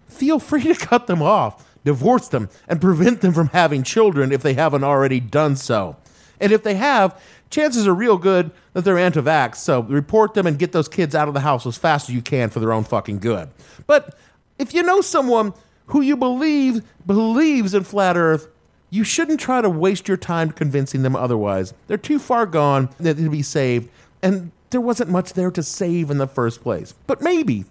feel 0.07 0.39
free 0.39 0.63
to 0.63 0.75
cut 0.75 1.07
them 1.07 1.21
off, 1.21 1.75
divorce 1.83 2.29
them, 2.29 2.49
and 2.67 2.79
prevent 2.79 3.21
them 3.21 3.33
from 3.33 3.47
having 3.49 3.83
children 3.83 4.31
if 4.31 4.41
they 4.41 4.53
haven't 4.53 4.83
already 4.83 5.19
done 5.19 5.55
so. 5.55 5.97
And 6.39 6.51
if 6.51 6.63
they 6.63 6.75
have, 6.75 7.21
chances 7.49 7.87
are 7.87 7.93
real 7.93 8.17
good 8.17 8.51
that 8.73 8.85
they're 8.85 8.97
anti 8.97 9.21
vax, 9.21 9.55
so 9.55 9.81
report 9.81 10.33
them 10.33 10.47
and 10.47 10.57
get 10.57 10.71
those 10.71 10.87
kids 10.87 11.13
out 11.13 11.27
of 11.27 11.33
the 11.33 11.41
house 11.41 11.65
as 11.65 11.77
fast 11.77 12.07
as 12.09 12.15
you 12.15 12.21
can 12.21 12.49
for 12.49 12.59
their 12.59 12.71
own 12.71 12.83
fucking 12.83 13.19
good. 13.19 13.49
But 13.85 14.17
if 14.59 14.73
you 14.73 14.83
know 14.83 15.01
someone 15.01 15.53
who 15.87 16.01
you 16.01 16.15
believe 16.15 16.83
believes 17.05 17.73
in 17.73 17.83
flat 17.83 18.15
Earth, 18.15 18.47
you 18.89 19.03
shouldn't 19.03 19.39
try 19.39 19.61
to 19.61 19.69
waste 19.69 20.07
your 20.07 20.17
time 20.17 20.51
convincing 20.51 21.03
them 21.03 21.15
otherwise. 21.15 21.73
They're 21.87 21.97
too 21.97 22.19
far 22.19 22.45
gone 22.45 22.89
to 23.03 23.29
be 23.29 23.41
saved, 23.41 23.89
and 24.21 24.51
there 24.69 24.81
wasn't 24.81 25.09
much 25.09 25.33
there 25.33 25.51
to 25.51 25.63
save 25.63 26.09
in 26.09 26.17
the 26.17 26.27
first 26.27 26.61
place. 26.61 26.93
But 27.05 27.21
maybe, 27.21 27.65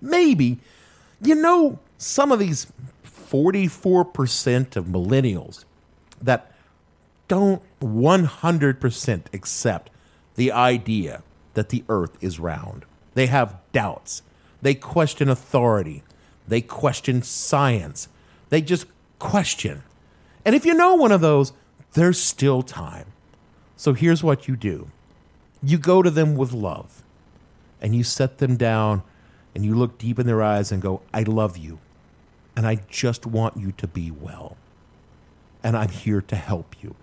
maybe, 0.00 0.58
you 1.20 1.34
know, 1.34 1.78
some 1.98 2.32
of 2.32 2.38
these 2.38 2.66
44% 3.04 4.76
of 4.76 4.86
millennials 4.86 5.64
that 6.20 6.52
don't 7.28 7.62
100% 7.80 9.22
accept 9.32 9.90
the 10.34 10.52
idea 10.52 11.22
that 11.54 11.68
the 11.68 11.84
earth 11.88 12.16
is 12.22 12.38
round. 12.38 12.84
They 13.14 13.26
have 13.26 13.56
doubts. 13.72 14.22
They 14.60 14.74
question 14.74 15.28
authority. 15.28 16.02
They 16.46 16.60
question 16.60 17.22
science. 17.22 18.08
They 18.48 18.60
just 18.60 18.86
question. 19.22 19.84
And 20.44 20.54
if 20.56 20.66
you 20.66 20.74
know 20.74 20.96
one 20.96 21.12
of 21.12 21.20
those, 21.20 21.52
there's 21.92 22.20
still 22.20 22.60
time. 22.62 23.06
So 23.76 23.94
here's 23.94 24.22
what 24.22 24.48
you 24.48 24.56
do 24.56 24.88
you 25.62 25.78
go 25.78 26.02
to 26.02 26.10
them 26.10 26.34
with 26.36 26.52
love 26.52 27.04
and 27.80 27.94
you 27.94 28.02
set 28.02 28.38
them 28.38 28.56
down 28.56 29.02
and 29.54 29.64
you 29.64 29.76
look 29.76 29.96
deep 29.96 30.18
in 30.18 30.26
their 30.26 30.42
eyes 30.42 30.72
and 30.72 30.82
go, 30.82 31.02
I 31.14 31.22
love 31.22 31.56
you. 31.56 31.78
And 32.56 32.66
I 32.66 32.80
just 32.90 33.24
want 33.24 33.56
you 33.56 33.70
to 33.72 33.86
be 33.86 34.10
well. 34.10 34.56
And 35.62 35.76
I'm 35.76 35.90
here 35.90 36.20
to 36.20 36.34
help 36.34 36.74
you. 36.82 36.96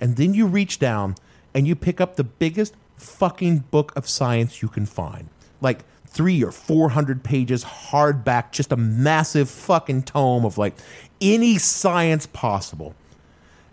And 0.00 0.16
then 0.16 0.32
you 0.32 0.46
reach 0.46 0.78
down 0.78 1.16
and 1.52 1.66
you 1.66 1.74
pick 1.74 2.00
up 2.00 2.14
the 2.14 2.24
biggest 2.24 2.74
fucking 2.96 3.64
book 3.72 3.92
of 3.96 4.08
science 4.08 4.62
you 4.62 4.68
can 4.68 4.86
find. 4.86 5.28
Like 5.60 5.84
three 6.14 6.42
or 6.42 6.52
four 6.52 6.88
hundred 6.90 7.22
pages, 7.24 7.64
hardback, 7.64 8.52
just 8.52 8.72
a 8.72 8.76
massive 8.76 9.50
fucking 9.50 10.04
tome 10.04 10.44
of 10.44 10.56
like 10.56 10.74
any 11.20 11.58
science 11.58 12.26
possible. 12.26 12.94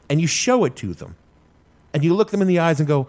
And 0.09 0.19
you 0.19 0.27
show 0.27 0.65
it 0.65 0.75
to 0.77 0.93
them. 0.93 1.15
And 1.93 2.03
you 2.03 2.13
look 2.13 2.31
them 2.31 2.41
in 2.41 2.47
the 2.47 2.59
eyes 2.59 2.79
and 2.79 2.87
go, 2.87 3.07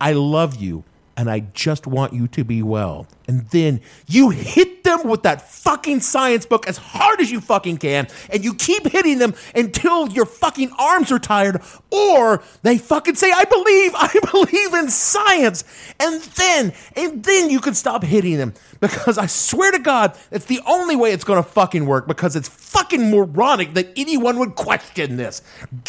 I 0.00 0.12
love 0.12 0.56
you 0.56 0.84
and 1.16 1.30
I 1.30 1.40
just 1.40 1.86
want 1.86 2.12
you 2.12 2.26
to 2.28 2.44
be 2.44 2.62
well. 2.62 3.06
And 3.28 3.48
then 3.50 3.80
you 4.06 4.30
hit 4.30 4.84
them 4.84 5.06
with 5.06 5.22
that 5.22 5.48
fucking 5.48 6.00
science 6.00 6.46
book 6.46 6.66
as 6.66 6.76
hard 6.76 7.20
as 7.20 7.30
you 7.30 7.40
fucking 7.40 7.78
can, 7.78 8.08
and 8.30 8.44
you 8.44 8.54
keep 8.54 8.86
hitting 8.86 9.18
them 9.18 9.34
until 9.54 10.08
your 10.08 10.26
fucking 10.26 10.72
arms 10.78 11.12
are 11.12 11.18
tired, 11.18 11.62
or 11.90 12.42
they 12.62 12.78
fucking 12.78 13.14
say, 13.14 13.30
I 13.30 13.44
believe, 13.44 13.92
I 13.96 14.20
believe 14.30 14.74
in 14.74 14.90
science. 14.90 15.64
And 16.00 16.22
then, 16.22 16.72
and 16.96 17.22
then 17.22 17.50
you 17.50 17.60
can 17.60 17.74
stop 17.74 18.02
hitting 18.02 18.38
them. 18.38 18.54
Because 18.80 19.16
I 19.16 19.26
swear 19.26 19.70
to 19.70 19.78
God, 19.78 20.16
it's 20.30 20.46
the 20.46 20.60
only 20.66 20.96
way 20.96 21.12
it's 21.12 21.24
gonna 21.24 21.42
fucking 21.42 21.86
work, 21.86 22.08
because 22.08 22.34
it's 22.34 22.48
fucking 22.48 23.10
moronic 23.10 23.74
that 23.74 23.88
anyone 23.96 24.38
would 24.38 24.54
question 24.54 25.16
this. 25.16 25.42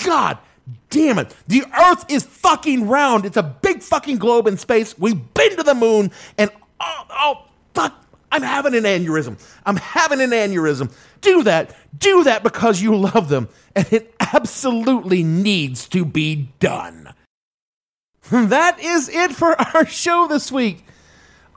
God 0.03 0.37
damn 0.89 1.19
it. 1.19 1.35
The 1.47 1.63
earth 1.77 2.05
is 2.09 2.23
fucking 2.23 2.87
round. 2.87 3.25
It's 3.25 3.37
a 3.37 3.43
big 3.43 3.81
fucking 3.81 4.17
globe 4.17 4.47
in 4.47 4.57
space. 4.57 4.97
We've 4.97 5.33
been 5.33 5.57
to 5.57 5.63
the 5.63 5.75
moon 5.75 6.11
and 6.37 6.51
oh, 6.79 7.05
oh 7.09 7.45
fuck. 7.73 7.99
I'm 8.31 8.41
having 8.41 8.73
an 8.73 8.83
aneurysm. 8.83 9.39
I'm 9.65 9.75
having 9.75 10.19
an 10.19 10.31
aneurysm. 10.31 10.91
Do 11.21 11.43
that. 11.43 11.75
Do 11.97 12.23
that 12.23 12.41
because 12.41 12.81
you 12.81 12.95
love 12.95 13.29
them. 13.29 13.49
And 13.75 13.91
it 13.91 14.15
absolutely 14.19 15.23
needs 15.23 15.87
to 15.89 16.05
be 16.05 16.49
done. 16.59 17.13
That 18.31 18.79
is 18.79 19.09
it 19.09 19.33
for 19.33 19.59
our 19.75 19.85
show 19.85 20.27
this 20.27 20.51
week. 20.51 20.85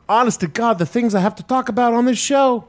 Honest 0.09 0.41
to 0.41 0.49
God, 0.49 0.79
the 0.79 0.87
things 0.87 1.15
I 1.15 1.21
have 1.21 1.37
to 1.37 1.43
talk 1.43 1.69
about 1.69 1.95
on 1.95 2.07
this 2.07 2.19
show. 2.19 2.67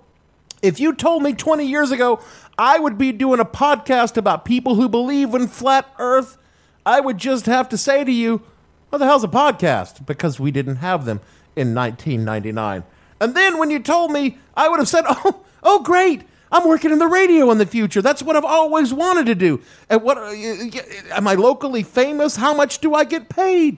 If 0.62 0.80
you 0.80 0.94
told 0.94 1.24
me 1.24 1.34
20 1.34 1.66
years 1.66 1.92
ago 1.92 2.20
I 2.58 2.80
would 2.80 2.98
be 2.98 3.12
doing 3.12 3.40
a 3.40 3.46
podcast 3.46 4.18
about 4.18 4.44
people 4.44 4.76
who 4.76 4.90
believe 4.90 5.36
in 5.36 5.48
flat 5.48 5.88
earth, 6.00 6.38
I 6.86 7.00
would 7.00 7.18
just 7.18 7.46
have 7.46 7.70
to 7.70 7.78
say 7.78 8.04
to 8.04 8.12
you, 8.12 8.42
what 8.90 9.00
the 9.00 9.06
hell's 9.06 9.24
a 9.24 9.28
podcast? 9.28 10.06
Because 10.06 10.40
we 10.40 10.50
didn't 10.50 10.78
have 10.78 11.06
them 11.06 11.22
in 11.56 11.76
1999. 11.76 12.84
And 13.20 13.36
then 13.36 13.58
when 13.60 13.70
you 13.70 13.80
told 13.80 14.12
me, 14.12 14.38
I 14.56 14.70
would 14.70 14.80
have 14.80 14.88
said, 14.88 15.04
oh, 15.10 15.44
oh, 15.62 15.84
great. 15.84 16.24
I'm 16.52 16.68
working 16.68 16.92
in 16.92 17.00
the 17.00 17.08
radio 17.08 17.52
in 17.52 17.58
the 17.58 17.66
future. 17.66 18.02
That's 18.02 18.24
what 18.24 18.36
I've 18.36 18.46
always 18.46 18.94
wanted 18.94 19.26
to 19.26 19.36
do. 19.36 19.62
And 19.90 20.02
what 20.02 20.18
uh, 20.18 20.32
am 21.12 21.28
I 21.28 21.34
locally 21.34 21.84
famous? 21.84 22.38
How 22.38 22.54
much 22.54 22.80
do 22.80 22.96
I 22.96 23.04
get 23.04 23.28
paid? 23.28 23.78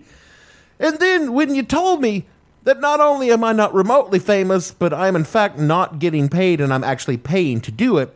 And 0.79 0.99
then 0.99 1.33
when 1.33 1.55
you 1.55 1.63
told 1.63 1.99
me 1.99 2.27
that 2.63 2.79
not 2.79 2.99
only 2.99 3.31
am 3.31 3.43
I 3.43 3.53
not 3.53 3.73
remotely 3.73 4.19
famous, 4.19 4.71
but 4.71 4.93
I'm 4.93 5.15
in 5.15 5.23
fact 5.23 5.57
not 5.57 5.99
getting 5.99 6.29
paid 6.29 6.61
and 6.61 6.73
I'm 6.73 6.83
actually 6.83 7.17
paying 7.17 7.61
to 7.61 7.71
do 7.71 7.97
it, 7.97 8.15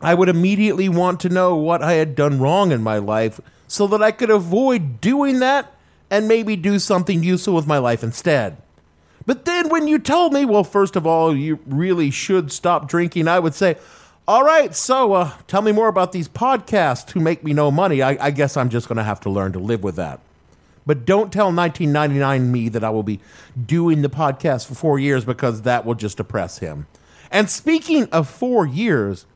I 0.00 0.14
would 0.14 0.28
immediately 0.28 0.88
want 0.88 1.20
to 1.20 1.28
know 1.28 1.56
what 1.56 1.82
I 1.82 1.94
had 1.94 2.14
done 2.14 2.40
wrong 2.40 2.70
in 2.70 2.82
my 2.82 2.98
life 2.98 3.40
so 3.66 3.86
that 3.88 4.02
I 4.02 4.12
could 4.12 4.30
avoid 4.30 5.00
doing 5.00 5.40
that 5.40 5.72
and 6.10 6.28
maybe 6.28 6.56
do 6.56 6.78
something 6.78 7.22
useful 7.22 7.54
with 7.54 7.66
my 7.66 7.78
life 7.78 8.02
instead. 8.02 8.56
But 9.26 9.44
then 9.44 9.68
when 9.68 9.88
you 9.88 9.98
told 9.98 10.32
me, 10.32 10.44
well, 10.44 10.64
first 10.64 10.96
of 10.96 11.06
all, 11.06 11.36
you 11.36 11.58
really 11.66 12.10
should 12.10 12.50
stop 12.50 12.88
drinking, 12.88 13.28
I 13.28 13.38
would 13.38 13.54
say, 13.54 13.76
all 14.26 14.44
right, 14.44 14.74
so 14.74 15.14
uh, 15.14 15.32
tell 15.46 15.62
me 15.62 15.72
more 15.72 15.88
about 15.88 16.12
these 16.12 16.28
podcasts 16.28 17.10
who 17.10 17.20
make 17.20 17.42
me 17.42 17.52
no 17.52 17.70
money. 17.70 18.02
I, 18.02 18.26
I 18.26 18.30
guess 18.30 18.56
I'm 18.56 18.68
just 18.68 18.88
going 18.88 18.96
to 18.96 19.02
have 19.02 19.20
to 19.20 19.30
learn 19.30 19.52
to 19.52 19.58
live 19.58 19.82
with 19.82 19.96
that. 19.96 20.20
But 20.88 21.04
don't 21.04 21.30
tell 21.30 21.52
1999 21.52 22.50
me 22.50 22.70
that 22.70 22.82
I 22.82 22.88
will 22.88 23.02
be 23.02 23.20
doing 23.66 24.00
the 24.00 24.08
podcast 24.08 24.66
for 24.66 24.74
four 24.74 24.98
years 24.98 25.22
because 25.22 25.60
that 25.62 25.84
will 25.84 25.94
just 25.94 26.16
depress 26.16 26.60
him. 26.60 26.86
And 27.30 27.50
speaking 27.50 28.04
of 28.04 28.26
four 28.26 28.64
years, 28.64 29.26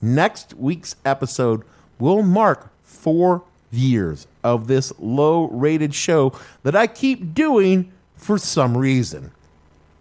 next 0.00 0.54
week's 0.54 0.94
episode 1.04 1.64
will 1.98 2.22
mark 2.22 2.70
four 2.84 3.42
years 3.72 4.28
of 4.44 4.68
this 4.68 4.92
low 5.00 5.48
rated 5.48 5.96
show 5.96 6.32
that 6.62 6.76
I 6.76 6.86
keep 6.86 7.34
doing 7.34 7.90
for 8.14 8.38
some 8.38 8.78
reason. 8.78 9.32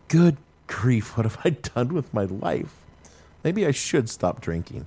Good 0.10 0.38
grief, 0.68 1.18
what 1.18 1.26
have 1.26 1.40
I 1.44 1.50
done 1.74 1.92
with 1.92 2.14
my 2.14 2.26
life? 2.26 2.76
Maybe 3.44 3.66
I 3.66 3.72
should 3.72 4.12
stop 4.12 4.42
drinking. 4.42 4.86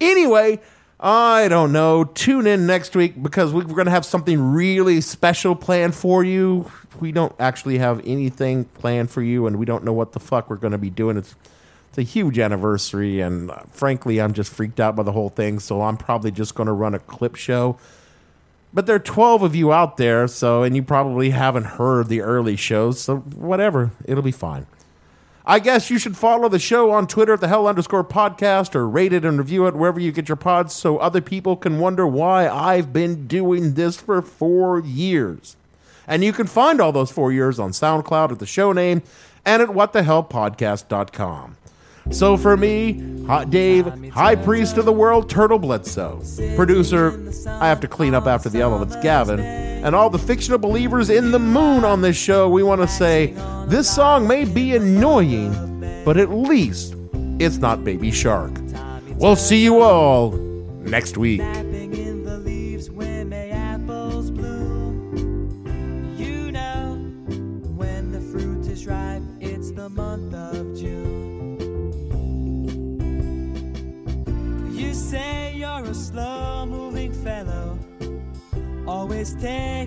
Anyway, 0.00 0.60
I 1.04 1.48
don't 1.48 1.72
know. 1.72 2.04
Tune 2.04 2.46
in 2.46 2.64
next 2.64 2.94
week 2.94 3.20
because 3.20 3.52
we're 3.52 3.64
going 3.64 3.86
to 3.86 3.90
have 3.90 4.06
something 4.06 4.40
really 4.40 5.00
special 5.00 5.56
planned 5.56 5.96
for 5.96 6.22
you. 6.22 6.70
We 7.00 7.10
don't 7.10 7.34
actually 7.40 7.78
have 7.78 8.00
anything 8.06 8.66
planned 8.66 9.10
for 9.10 9.20
you, 9.20 9.48
and 9.48 9.58
we 9.58 9.66
don't 9.66 9.82
know 9.82 9.92
what 9.92 10.12
the 10.12 10.20
fuck 10.20 10.48
we're 10.48 10.56
going 10.56 10.72
to 10.72 10.78
be 10.78 10.90
doing. 10.90 11.16
It's 11.16 11.34
it's 11.88 11.98
a 11.98 12.02
huge 12.02 12.38
anniversary, 12.38 13.20
and 13.20 13.50
uh, 13.50 13.64
frankly, 13.72 14.20
I'm 14.20 14.32
just 14.32 14.52
freaked 14.52 14.78
out 14.78 14.94
by 14.94 15.02
the 15.02 15.12
whole 15.12 15.28
thing. 15.28 15.58
So 15.58 15.82
I'm 15.82 15.96
probably 15.96 16.30
just 16.30 16.54
going 16.54 16.68
to 16.68 16.72
run 16.72 16.94
a 16.94 17.00
clip 17.00 17.34
show. 17.34 17.78
But 18.72 18.86
there 18.86 18.96
are 18.96 19.00
12 19.00 19.42
of 19.42 19.56
you 19.56 19.72
out 19.72 19.96
there, 19.96 20.28
so 20.28 20.62
and 20.62 20.76
you 20.76 20.84
probably 20.84 21.30
haven't 21.30 21.64
heard 21.64 22.08
the 22.08 22.22
early 22.22 22.56
shows, 22.56 23.00
so 23.00 23.16
whatever, 23.16 23.90
it'll 24.04 24.22
be 24.22 24.30
fine. 24.30 24.66
I 25.44 25.58
guess 25.58 25.90
you 25.90 25.98
should 25.98 26.16
follow 26.16 26.48
the 26.48 26.60
show 26.60 26.92
on 26.92 27.08
Twitter 27.08 27.34
at 27.34 27.40
the 27.40 27.48
Hell 27.48 27.66
underscore 27.66 28.04
podcast 28.04 28.76
or 28.76 28.88
rate 28.88 29.12
it 29.12 29.24
and 29.24 29.38
review 29.38 29.66
it 29.66 29.74
wherever 29.74 29.98
you 29.98 30.12
get 30.12 30.28
your 30.28 30.36
pods 30.36 30.72
so 30.72 30.98
other 30.98 31.20
people 31.20 31.56
can 31.56 31.80
wonder 31.80 32.06
why 32.06 32.48
I've 32.48 32.92
been 32.92 33.26
doing 33.26 33.74
this 33.74 33.96
for 34.00 34.22
four 34.22 34.80
years. 34.80 35.56
And 36.06 36.22
you 36.22 36.32
can 36.32 36.46
find 36.46 36.80
all 36.80 36.92
those 36.92 37.10
four 37.10 37.32
years 37.32 37.58
on 37.58 37.70
SoundCloud 37.70 38.30
at 38.30 38.38
the 38.38 38.46
show 38.46 38.72
name 38.72 39.02
and 39.44 39.62
at 39.62 39.70
whatthehellpodcast.com. 39.70 41.56
So 42.10 42.36
for 42.36 42.56
me, 42.56 43.24
Hot 43.26 43.50
Dave, 43.50 43.86
ah, 43.86 43.96
High 44.12 44.34
Priest 44.36 44.78
of 44.78 44.84
the 44.84 44.92
World, 44.92 45.30
Turtle 45.30 45.58
Bledsoe. 45.58 46.22
Producer, 46.56 47.32
I 47.46 47.68
have 47.68 47.80
to 47.80 47.88
clean 47.88 48.14
up 48.14 48.26
after 48.26 48.48
the 48.48 48.60
elements, 48.60 48.96
Gavin. 48.96 49.40
And 49.40 49.94
all 49.94 50.10
the 50.10 50.18
fictional 50.18 50.58
believers 50.58 51.10
in 51.10 51.30
the 51.30 51.38
moon 51.38 51.84
on 51.84 52.02
this 52.02 52.16
show, 52.16 52.48
we 52.48 52.62
want 52.62 52.80
to 52.80 52.88
say 52.88 53.34
this 53.66 53.92
song 53.92 54.26
may 54.26 54.44
be 54.44 54.74
annoying, 54.74 56.02
but 56.04 56.16
at 56.16 56.30
least 56.30 56.94
it's 57.38 57.58
not 57.58 57.84
Baby 57.84 58.10
Shark. 58.10 58.52
We'll 59.16 59.36
see 59.36 59.62
you 59.62 59.80
all 59.80 60.32
next 60.82 61.16
week. 61.16 61.42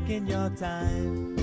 Taking 0.05 0.27
your 0.27 0.49
time. 0.51 1.35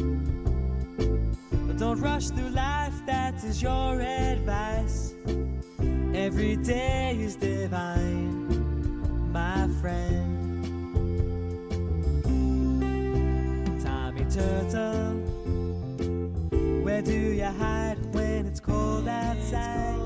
But 1.67 1.79
don't 1.79 2.01
rush 2.01 2.29
through 2.29 2.51
life, 2.51 2.95
that 3.07 3.43
is 3.43 3.61
your 3.61 4.01
advice. 4.01 5.15
Every 6.15 6.57
day 6.57 7.17
is 7.19 7.35
divine, 7.37 9.33
my 9.33 9.69
friend. 9.81 10.29
Tommy 13.83 14.25
Turtle, 14.31 15.15
where 16.85 17.03
do 17.03 17.13
you 17.13 17.45
hide 17.45 17.99
when 18.15 18.47
it's 18.47 18.61
cold 18.61 19.09
outside? 19.09 19.99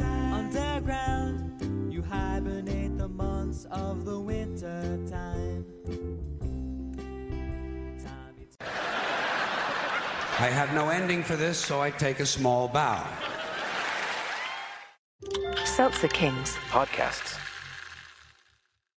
Underground 0.00 1.92
you 1.92 2.02
hibernate 2.02 2.98
the 2.98 3.08
months 3.08 3.66
of 3.70 4.04
the 4.04 4.18
winter 4.20 4.98
time. 5.10 6.29
I 10.40 10.48
have 10.48 10.72
no 10.74 10.88
ending 10.88 11.22
for 11.22 11.36
this, 11.36 11.58
so 11.58 11.82
I 11.82 11.90
take 11.90 12.20
a 12.20 12.24
small 12.24 12.66
bow. 12.66 13.06
Seltzer 15.66 16.08
Kings. 16.08 16.56
Podcasts 16.70 17.39